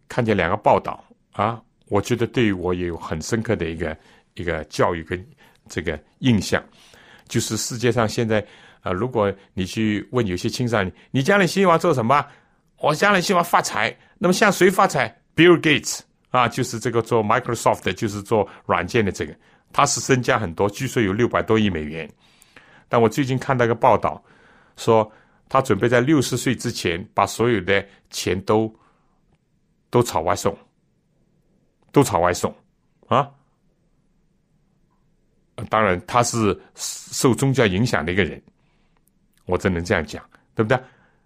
[0.09, 3.97] 看见两个报道啊，我觉得对我也有很深刻的一个
[4.35, 5.27] 一个教育跟
[5.69, 6.63] 这个印象，
[7.29, 8.47] 就是世界上现在
[8.83, 12.25] 啊，如果你去问有些青少年，你将来希望做什么？
[12.77, 13.97] 我将来希望发财。
[14.19, 16.01] 那么向谁发财？Bill Gates。
[16.31, 19.35] 啊，就是这个做 Microsoft 的就是做软件的这个，
[19.73, 22.11] 他是身家很多，据说有六百多亿美元。
[22.89, 24.23] 但我最近看到一个报道，
[24.77, 25.11] 说
[25.49, 28.75] 他准备在六十岁之前把所有的钱都
[29.91, 30.57] 都朝外送，
[31.93, 32.55] 都朝外送
[33.07, 33.31] 啊。
[35.69, 38.41] 当然，他是受宗教影响的一个人，
[39.45, 40.81] 我只能这样讲，对不对？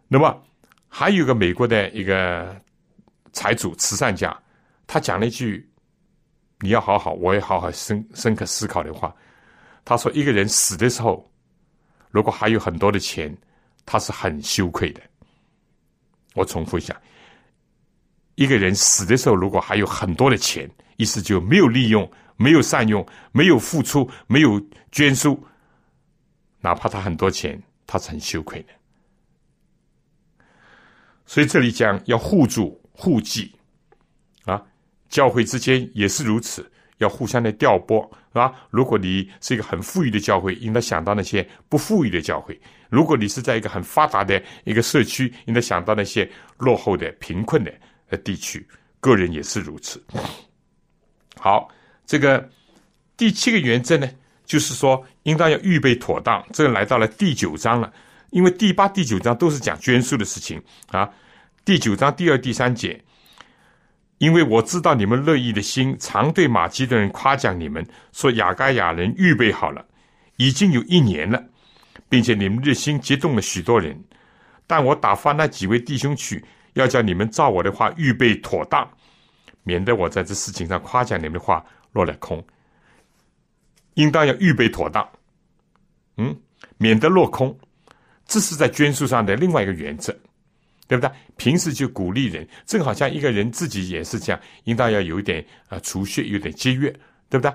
[0.08, 0.42] 那么
[0.88, 2.58] 还有个美国的一个
[3.32, 4.36] 财主、慈善家。
[4.86, 5.68] 他讲了一句
[6.62, 9.14] ：“你要好好，我也好好深深刻思考的话。”
[9.84, 11.28] 他说：“一个人死的时候，
[12.10, 13.36] 如果还有很多的钱，
[13.84, 15.02] 他是很羞愧的。”
[16.34, 16.98] 我重复一下：
[18.36, 25.44] 一个人死的时候，如果还有很多的钱，意思就没有利用、没有善用、没有付出、没有捐书，
[26.60, 28.68] 哪怕他很多钱，他是很羞愧的。
[31.26, 33.52] 所以这里讲要互助互济。
[35.12, 38.00] 教会之间也是如此，要互相的调拨，
[38.32, 38.54] 是吧？
[38.70, 42.54] 如果你是一个很富裕的教会，应该想到那些不富裕的教会；
[42.88, 47.70] 如果你是在一个很发达的一个社区，应该想到那些落后的、贫困的
[48.08, 48.66] 呃地区。
[49.00, 50.02] 个人也是如此。
[51.36, 51.68] 好，
[52.06, 52.48] 这个
[53.14, 54.08] 第七个原则呢，
[54.46, 56.42] 就是说应当要预备妥当。
[56.54, 57.92] 这个来到了第九章了，
[58.30, 60.58] 因为第八、第九章都是讲捐书的事情
[60.88, 61.06] 啊。
[61.66, 62.98] 第九章第二、第三节。
[64.22, 69.84] 因为我知道你们乐意的心，常对马其顿人夸奖你们，说雅盖亚人预备好了，
[70.36, 71.44] 已经有一年了，
[72.08, 74.00] 并且你们热心激动了许多人。
[74.64, 76.44] 但我打发那几位弟兄去，
[76.74, 78.88] 要叫你们照我的话预备妥当，
[79.64, 82.40] 免得我在这事情上夸奖你们的话落了空。
[83.94, 85.04] 应当要预备妥当，
[86.18, 86.40] 嗯，
[86.78, 87.58] 免得落空。
[88.28, 90.16] 这是在捐书上的另外一个原则。
[90.92, 91.10] 对不对？
[91.38, 96.90] 平时就鼓励人，正好像一个人自己也是这样，应当要有一点啊储蓄，有点节约，
[97.30, 97.50] 对不对？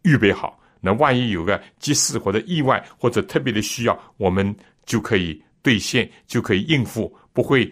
[0.00, 4.56] 预备好，那万一有个急事或者意外或者特别的需要，我们
[4.86, 7.70] 就可以兑现，就可以应付，不会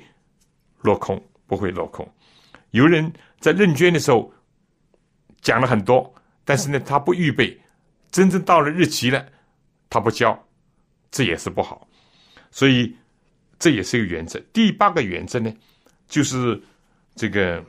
[0.82, 2.06] 落空，不会落空。
[2.72, 4.30] 有人在认捐的时候
[5.40, 6.14] 讲了很多，
[6.44, 7.58] 但是呢，他不预备，
[8.10, 9.26] 真正到了日期了，
[9.88, 10.38] 他不交，
[11.10, 11.88] 这也是不好，
[12.50, 12.94] 所以。
[13.62, 14.40] 这也是一个原则。
[14.52, 15.54] 第八个原则呢，
[16.08, 16.60] 就是
[17.14, 17.64] 这个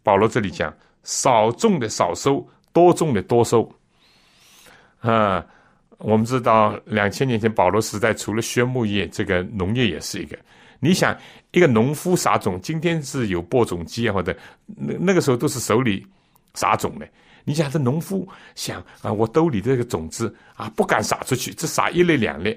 [0.00, 3.68] 保罗这里讲：少种的少收，多种的多收。
[5.00, 5.44] 啊，
[5.96, 10.38] 我们知道两千年前保罗时代，除了畜牧业，这个农业也是一个。
[10.78, 11.18] 你想，
[11.50, 16.06] 一个农夫撒种，今天是有播种机啊，或者那那个时候都是手里
[16.54, 17.08] 撒种的。
[17.42, 22.56] 你想，这农夫想啊，我兜里的这个种子啊，不敢撒出去，只撒一粒两粒。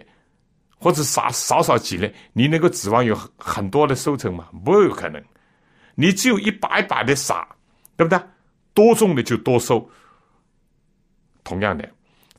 [0.82, 4.50] 或者撒少少几粒，你能够指望有很多的收成吗？
[4.66, 5.24] 不有可能。
[5.94, 7.48] 你只有一把一把的撒，
[7.96, 8.20] 对不对？
[8.74, 9.88] 多种的就多收。
[11.44, 11.88] 同样的，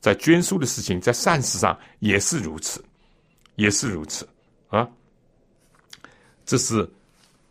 [0.01, 2.83] 在捐书的事情，在善事上也是如此，
[3.55, 4.27] 也是如此
[4.67, 4.85] 啊。
[6.45, 6.85] 这是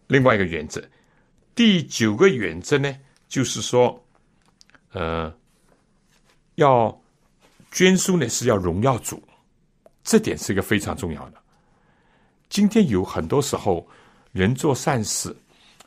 [0.08, 0.82] 另外一个原则。
[1.54, 2.94] 第九个原则呢，
[3.28, 4.04] 就是说，
[4.92, 5.32] 呃，
[6.56, 7.00] 要
[7.70, 9.22] 捐书呢是要荣耀主。
[10.02, 11.40] 这点是一个非常重要的。
[12.48, 13.86] 今天有很多时候，
[14.32, 15.34] 人做善事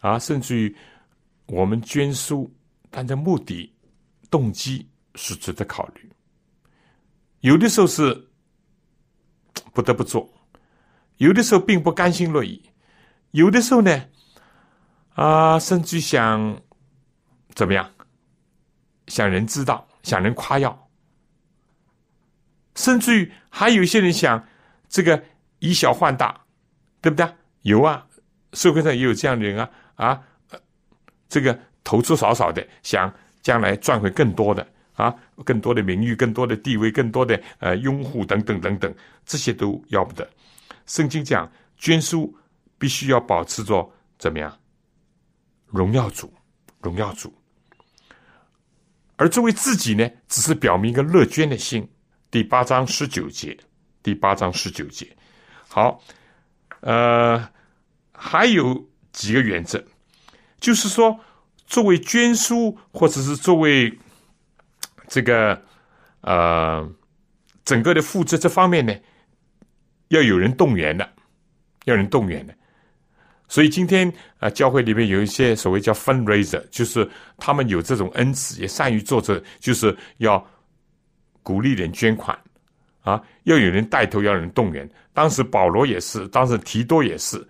[0.01, 0.76] 啊，甚至于
[1.45, 2.51] 我们捐书，
[2.89, 3.72] 但这目的
[4.32, 6.09] 动机是值得考虑。
[7.41, 8.28] 有的时候是
[9.74, 10.28] 不得不做，
[11.18, 12.61] 有的时候并不甘心乐意，
[13.32, 14.05] 有的时候呢，
[15.13, 16.59] 啊，甚至想
[17.53, 17.88] 怎么样，
[19.07, 20.84] 想人知道，想人夸耀，
[22.76, 24.47] 甚至于还有一些人想
[24.88, 25.23] 这个
[25.59, 26.39] 以小换大，
[27.01, 27.28] 对不对？
[27.61, 28.05] 有啊，
[28.53, 30.21] 社会上也有这样的人啊啊，
[31.28, 34.65] 这个投资少少的，想将来赚回更多的。
[34.95, 35.13] 啊，
[35.43, 38.95] 更多的名誉，更多的地位，更多的呃拥护等等等等，
[39.26, 40.26] 这些都要不得。
[40.86, 42.34] 圣经讲捐书
[42.78, 44.57] 必须要保持着怎么样？
[45.65, 46.34] 荣耀主，
[46.80, 47.34] 荣耀主。
[49.17, 51.86] 而作为自己呢，只是表明一个乐捐的心。
[52.36, 53.57] 第八章十九节，
[54.03, 55.07] 第八章十九节。
[55.69, 56.03] 好，
[56.81, 57.47] 呃，
[58.11, 59.81] 还有几个原则，
[60.59, 61.17] 就是说，
[61.65, 63.97] 作为捐书或者是作为。
[65.07, 65.61] 这个
[66.19, 66.91] 呃，
[67.63, 68.93] 整个的负责这方面呢，
[70.09, 71.09] 要有人动员的，
[71.86, 72.53] 要人动员的。
[73.47, 80.45] 所以今天啊，教会里面有一些所谓叫 fundraiser，就是他们有这种恩赐，也善于做这，就是要
[81.45, 82.35] 鼓励人捐款
[83.01, 84.89] 啊，要有人带头，要人动员。
[85.13, 87.47] 当时保罗也是，当时提多也是，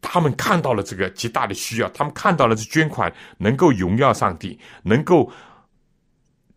[0.00, 5.30] 他们看到了这个极大的需要，他们看到了这捐款能够荣耀上帝，能够。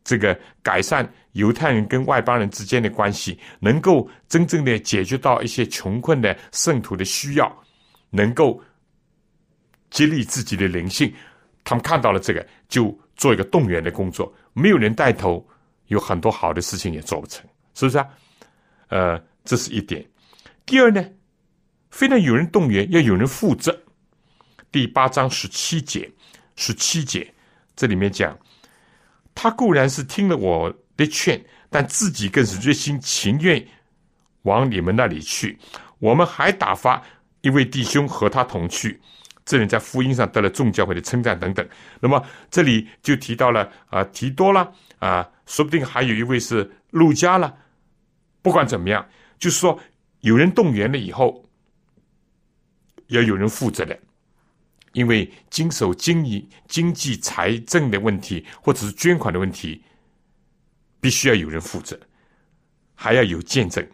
[0.07, 7.51] 这个改善犹太人跟外邦人之间的关系，能够真正的解决到一些穷困的圣徒的需要，
[8.11, 8.61] 能够
[9.89, 11.11] 激励自己的灵性。
[11.63, 14.31] 他们看到了这个，就做一个动员的工作。
[14.53, 15.43] 没有人带头，
[15.87, 18.07] 有很多好的事情也做不成，是不是啊？
[18.87, 20.05] 呃，这是一点。
[20.65, 21.03] 第二呢，
[21.91, 23.77] 非常有人动员，要有人负责。
[24.71, 26.11] 第八章十七节，
[26.55, 27.33] 十七节
[27.75, 28.37] 这里面讲。
[29.33, 33.65] 他固然是听了我的劝，但自己更是热心情愿
[34.43, 35.57] 往你们那里去。
[35.99, 37.03] 我们还打发
[37.41, 38.99] 一位弟兄和他同去，
[39.43, 41.67] 这人在福音上得了众教会的称赞等等。
[41.99, 47.55] 那么这里就提到了啊，提多了啊，说不定还有一位是路加了。
[48.41, 49.79] 不管怎么样，就是说
[50.21, 51.47] 有人动员了以后，
[53.07, 53.97] 要有人负责的。
[54.93, 59.83] 因为经手经营、经济、财政的问题，或者是捐款的问题，
[61.01, 61.99] 必须要有人负责，
[62.93, 63.85] 还要有见证。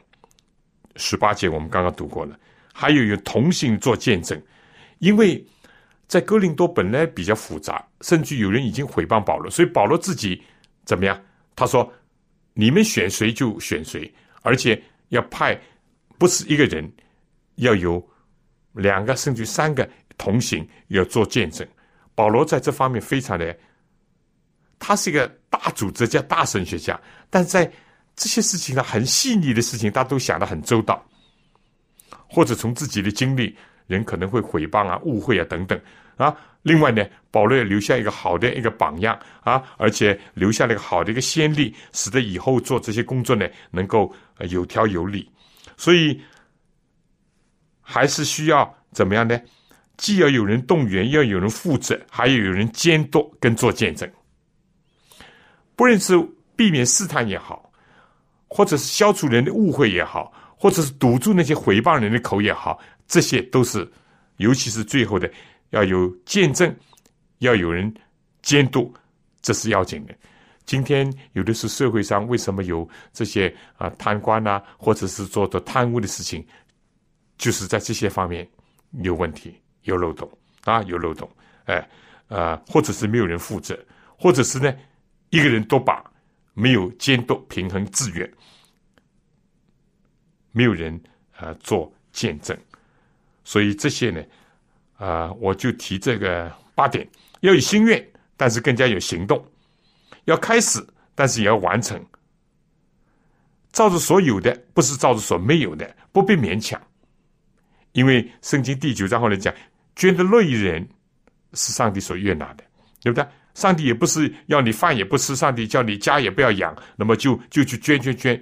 [0.97, 2.39] 十八节我们刚刚读过了，
[2.71, 4.39] 还有有同行做见证。
[4.99, 5.43] 因为
[6.07, 10.43] 在哥林多本来比较复杂，甚至有人已经诽谤保罗，所以保罗自己
[10.85, 11.19] 怎么样？
[11.55, 11.91] 他说
[12.53, 15.59] ：“你们选谁就选谁，而且要派
[16.17, 16.91] 不是一个人，
[17.55, 18.05] 要有
[18.73, 21.67] 两个甚至三个。”同行要做见证，
[22.13, 23.57] 保罗在这方面非常的，
[24.77, 27.65] 他是一个大组织家、大神学家，但在
[28.15, 31.03] 这些事情上很细腻的事情，他都想得很周到。
[32.29, 35.81] 或者从自己的经历，人可能会诽谤啊、误会啊等等
[36.21, 36.35] 啊。
[36.61, 44.13] 另外呢，保罗也留下一个好的一个榜样啊，而且留下了一个好的一个先例，使得以后做这些工作呢能够
[44.49, 45.27] 有条有理。
[45.75, 46.21] 所以
[47.81, 49.41] 还是需要怎么样呢？
[49.97, 54.09] 既要有人动员，要有人负责，还要有人监督跟做见证。
[55.75, 56.15] 不论是
[56.55, 57.71] 避免试探也好，
[58.47, 63.91] 或者是消除人的误会也好，或者是堵住那些诽谤人的口也好，这些都是，
[64.37, 65.31] 尤其是最后的，
[65.71, 66.73] 要有见证，
[67.39, 67.93] 要有人
[68.41, 68.93] 监督，
[69.41, 70.15] 这是要紧的。
[70.65, 76.45] 今天有的是社会上为什么有这些啊贪官呐，或者是做的贪污的事情，
[77.37, 78.47] 就是在这些方面
[79.01, 79.53] 有问题。
[79.83, 80.31] 有漏洞
[80.63, 81.27] 啊，有漏洞，
[81.65, 81.89] 哎，
[82.27, 83.75] 呃，或者是没有人负责，
[84.15, 84.71] 或者是呢，
[85.31, 86.03] 一个人都把
[86.53, 88.31] 没有监督、平衡、制约，
[90.51, 91.01] 没有人
[91.39, 92.55] 呃做见证，
[93.43, 94.23] 所以这些呢，
[95.01, 97.07] 啊，我就提这个八点：
[97.39, 98.05] 要有心愿，
[98.37, 99.39] 但是更加有行动；
[100.25, 100.85] 要开始，
[101.15, 101.99] 但是也要完成。
[103.71, 106.79] 照着所有的，不是照着所没有的，不必勉强，
[107.93, 109.51] 因为圣经第九章后来讲。
[109.93, 110.87] 捐的乐意人
[111.53, 112.63] 是上帝所悦纳的，
[113.01, 113.27] 对不对？
[113.53, 118.41] 上帝也不是要你饭也不吃，上帝叫你家也不要养，那么就就去捐捐捐。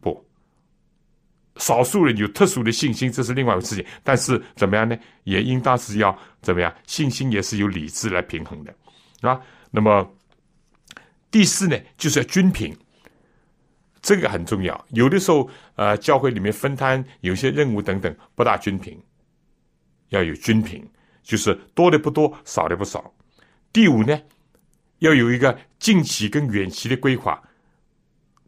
[0.00, 0.26] 不，
[1.56, 3.84] 少数人有特殊的信心，这是另外一个事情。
[4.02, 4.96] 但是怎么样呢？
[5.24, 6.74] 也应当是要怎么样？
[6.86, 8.74] 信心也是由理智来平衡的
[9.20, 9.40] 啊。
[9.70, 10.08] 那么
[11.30, 12.76] 第四呢，就是要均平，
[14.00, 14.86] 这个很重要。
[14.90, 19.00] 有的时候，呃，教会里面分摊有些任务等等不大均平。
[20.08, 20.86] 要有均平，
[21.22, 23.14] 就是多的不多，少的不少。
[23.72, 24.20] 第五呢，
[24.98, 27.42] 要有一个近期跟远期的规划。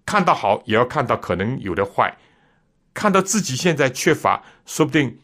[0.05, 2.15] 看到好，也要看到可能有的坏；
[2.95, 5.19] 看到自己现在缺乏，说不定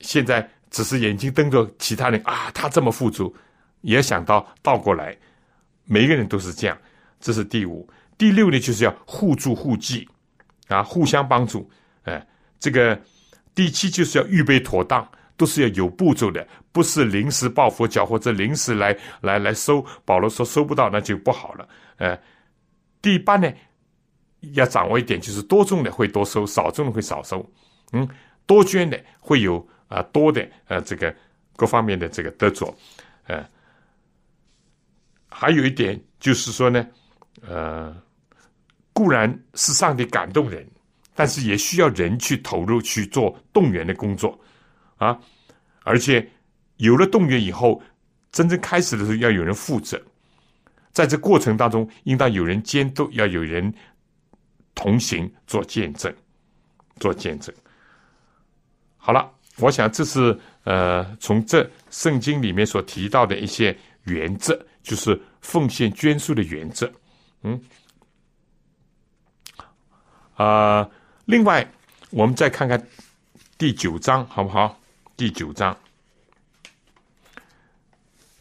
[0.00, 3.32] 现在只是眼睛瞪着其他人啊，他这么富足，
[3.82, 5.14] 也想到倒过来，
[5.84, 6.76] 每个人都是这样。
[7.20, 10.08] 这是第五、第六呢，就是要互助互济
[10.68, 11.70] 啊，互相帮助。
[12.04, 12.26] 哎，
[12.58, 12.98] 这个
[13.54, 19.84] 第七就是要预备妥当，都是要有步骤的，不是临时抱佛脚或者临时来来来收。
[20.04, 21.68] 保罗说收不到那就不好了。
[21.98, 22.18] 呃。
[23.00, 23.48] 第八呢，
[24.52, 27.44] 要掌握一点，就是多种的会多收，少种的会少收。
[27.92, 28.08] 嗯，
[28.46, 31.14] 多捐的会有啊多的呃这个
[31.56, 32.72] 各方面的这个得着。
[33.26, 33.44] 呃，
[35.28, 36.86] 还有一点就是说呢，
[37.46, 37.94] 呃，
[38.92, 40.66] 固然是上帝感动人，
[41.14, 44.38] 但是也需要人去投入去做动员的工作
[44.96, 45.18] 啊。
[45.82, 46.26] 而且
[46.76, 47.82] 有了动员以后，
[48.30, 50.00] 真正开始的时候要有人负责。
[50.92, 53.72] 在这过程当中，应当有人监督，要有人
[54.78, 56.14] 同行做见证，
[57.00, 57.52] 做见证。
[58.96, 66.88] 好了，我想这是呃，从这圣经里面所提到的一些原则，就是奉献捐书的原则。
[67.42, 67.60] 嗯，
[70.36, 70.88] 啊，
[71.24, 71.68] 另外
[72.10, 72.80] 我们再看看
[73.58, 74.78] 第九章，好不好？
[75.16, 75.76] 第九章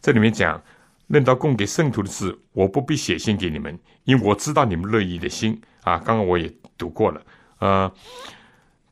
[0.04, 0.62] 这里面讲。
[1.08, 5.52] 论到供给圣徒的事，我不必写信给你们，因为我知道你们乐意的心
[5.84, 6.00] 啊。
[6.00, 7.22] 刚刚我也读过了，
[7.60, 7.94] 呃，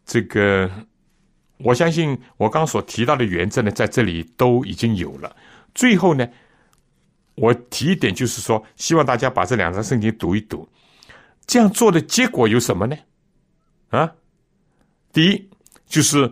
[0.05, 0.69] 这个
[1.57, 5.35] 我相信我刚所提到的原则呢，在这里都已经有了。
[5.73, 6.27] 最后呢，
[7.35, 10.67] 我提一点，就是说，希望大家把这两张圣经读一读。
[11.47, 12.97] 这样做的结果有什么呢？
[13.89, 14.11] 啊，
[15.13, 15.49] 第一
[15.87, 16.31] 就是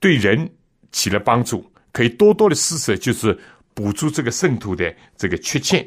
[0.00, 0.50] 对人
[0.90, 3.38] 起了帮助，可以多多的施舍，就是。
[3.76, 5.84] 补助这个圣徒的这个缺欠，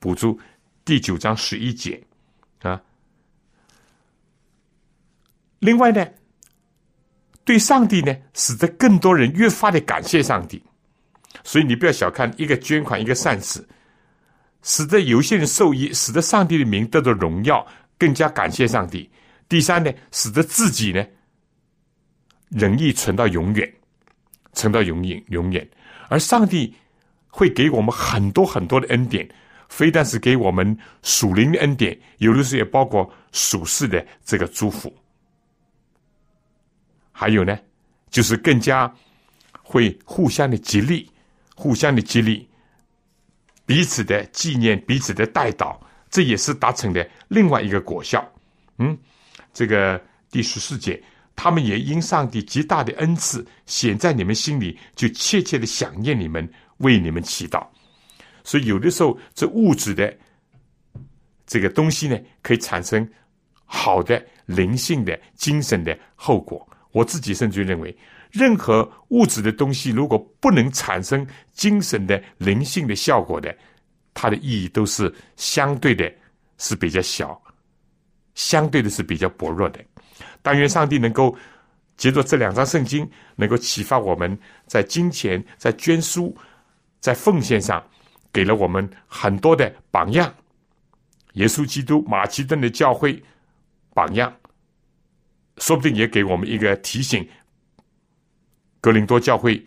[0.00, 0.36] 补助
[0.84, 2.02] 第九章十一节
[2.62, 2.80] 啊。
[5.58, 6.06] 另外呢，
[7.44, 10.62] 对上帝呢，使得更多人越发的感谢上帝。
[11.44, 13.66] 所以你不要小看一个捐款，一个善事，
[14.62, 17.66] 使得有些人受益，使得上帝的名得到荣耀，
[17.98, 19.10] 更加感谢上帝。
[19.48, 21.06] 第三呢，使得自己呢，
[22.48, 23.72] 仁义存到永远，
[24.52, 25.68] 存到永远，永远，
[26.08, 26.74] 而上帝。
[27.32, 29.24] 会给我们很多很多的恩典，
[29.70, 34.92] 非但是给我们属灵的恩典，有的时候也包括属世的这个祝福。
[37.12, 37.56] 还有呢，
[38.10, 38.92] 就是更加
[39.62, 41.08] 会互相的激励，
[41.54, 42.46] 互相的激励，
[43.64, 45.78] 彼此的纪念，彼此的带祷，
[46.10, 48.22] 这也是达成的另外一个果效。
[48.78, 48.98] 嗯，
[49.54, 51.02] 这个第十四节，
[51.36, 56.46] 他们也因上帝极大的恩赐显在你们心里，就切切的想念你们。
[56.80, 57.66] 为你们祈祷，
[58.44, 60.16] 所以有的时候这物质的
[61.46, 63.08] 这个东西呢，可以产生
[63.64, 66.66] 好的灵性的精神的后果。
[66.92, 67.96] 我自己甚至认为，
[68.30, 73.56] 任何物质的东西如果不能产生精神的灵性的效果的，
[74.14, 76.12] 它的意义都是相对的，
[76.58, 77.40] 是比较小，
[78.34, 79.78] 相对的是比较薄弱的。
[80.42, 81.36] 但愿上帝能够
[81.96, 86.36] 借着这两张圣经，能够启发我们在金钱、在捐书。
[87.00, 87.82] 在奉献上，
[88.32, 90.32] 给了我们很多的榜样。
[91.34, 93.22] 耶稣基督马其顿的教会
[93.94, 94.34] 榜样，
[95.58, 97.26] 说不定也给我们一个提醒。
[98.80, 99.62] 格林多教会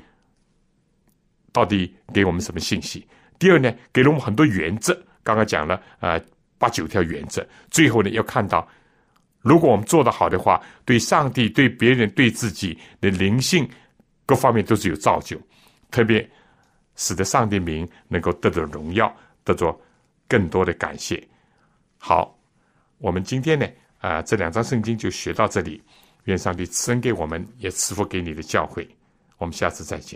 [1.51, 3.07] 到底给我们什么信息？
[3.39, 4.93] 第二呢，给了我们很多原则。
[5.23, 6.19] 刚刚讲了啊，
[6.57, 7.47] 八九条原则。
[7.71, 8.67] 最后呢，要看到，
[9.39, 13.69] 如果我们做得好的话，对上帝、对别人、对自己的灵性
[14.25, 15.39] 各方面都是有造就，
[15.91, 16.29] 特别。
[16.95, 19.79] 使得上帝名能够得到荣耀，得着
[20.27, 21.25] 更多的感谢。
[21.97, 22.37] 好，
[22.97, 23.67] 我们今天呢，
[23.99, 25.81] 啊，这两章圣经就学到这里。
[26.25, 28.87] 愿上帝赐恩给我们，也赐福给你的教会。
[29.37, 30.11] 我们下次再见。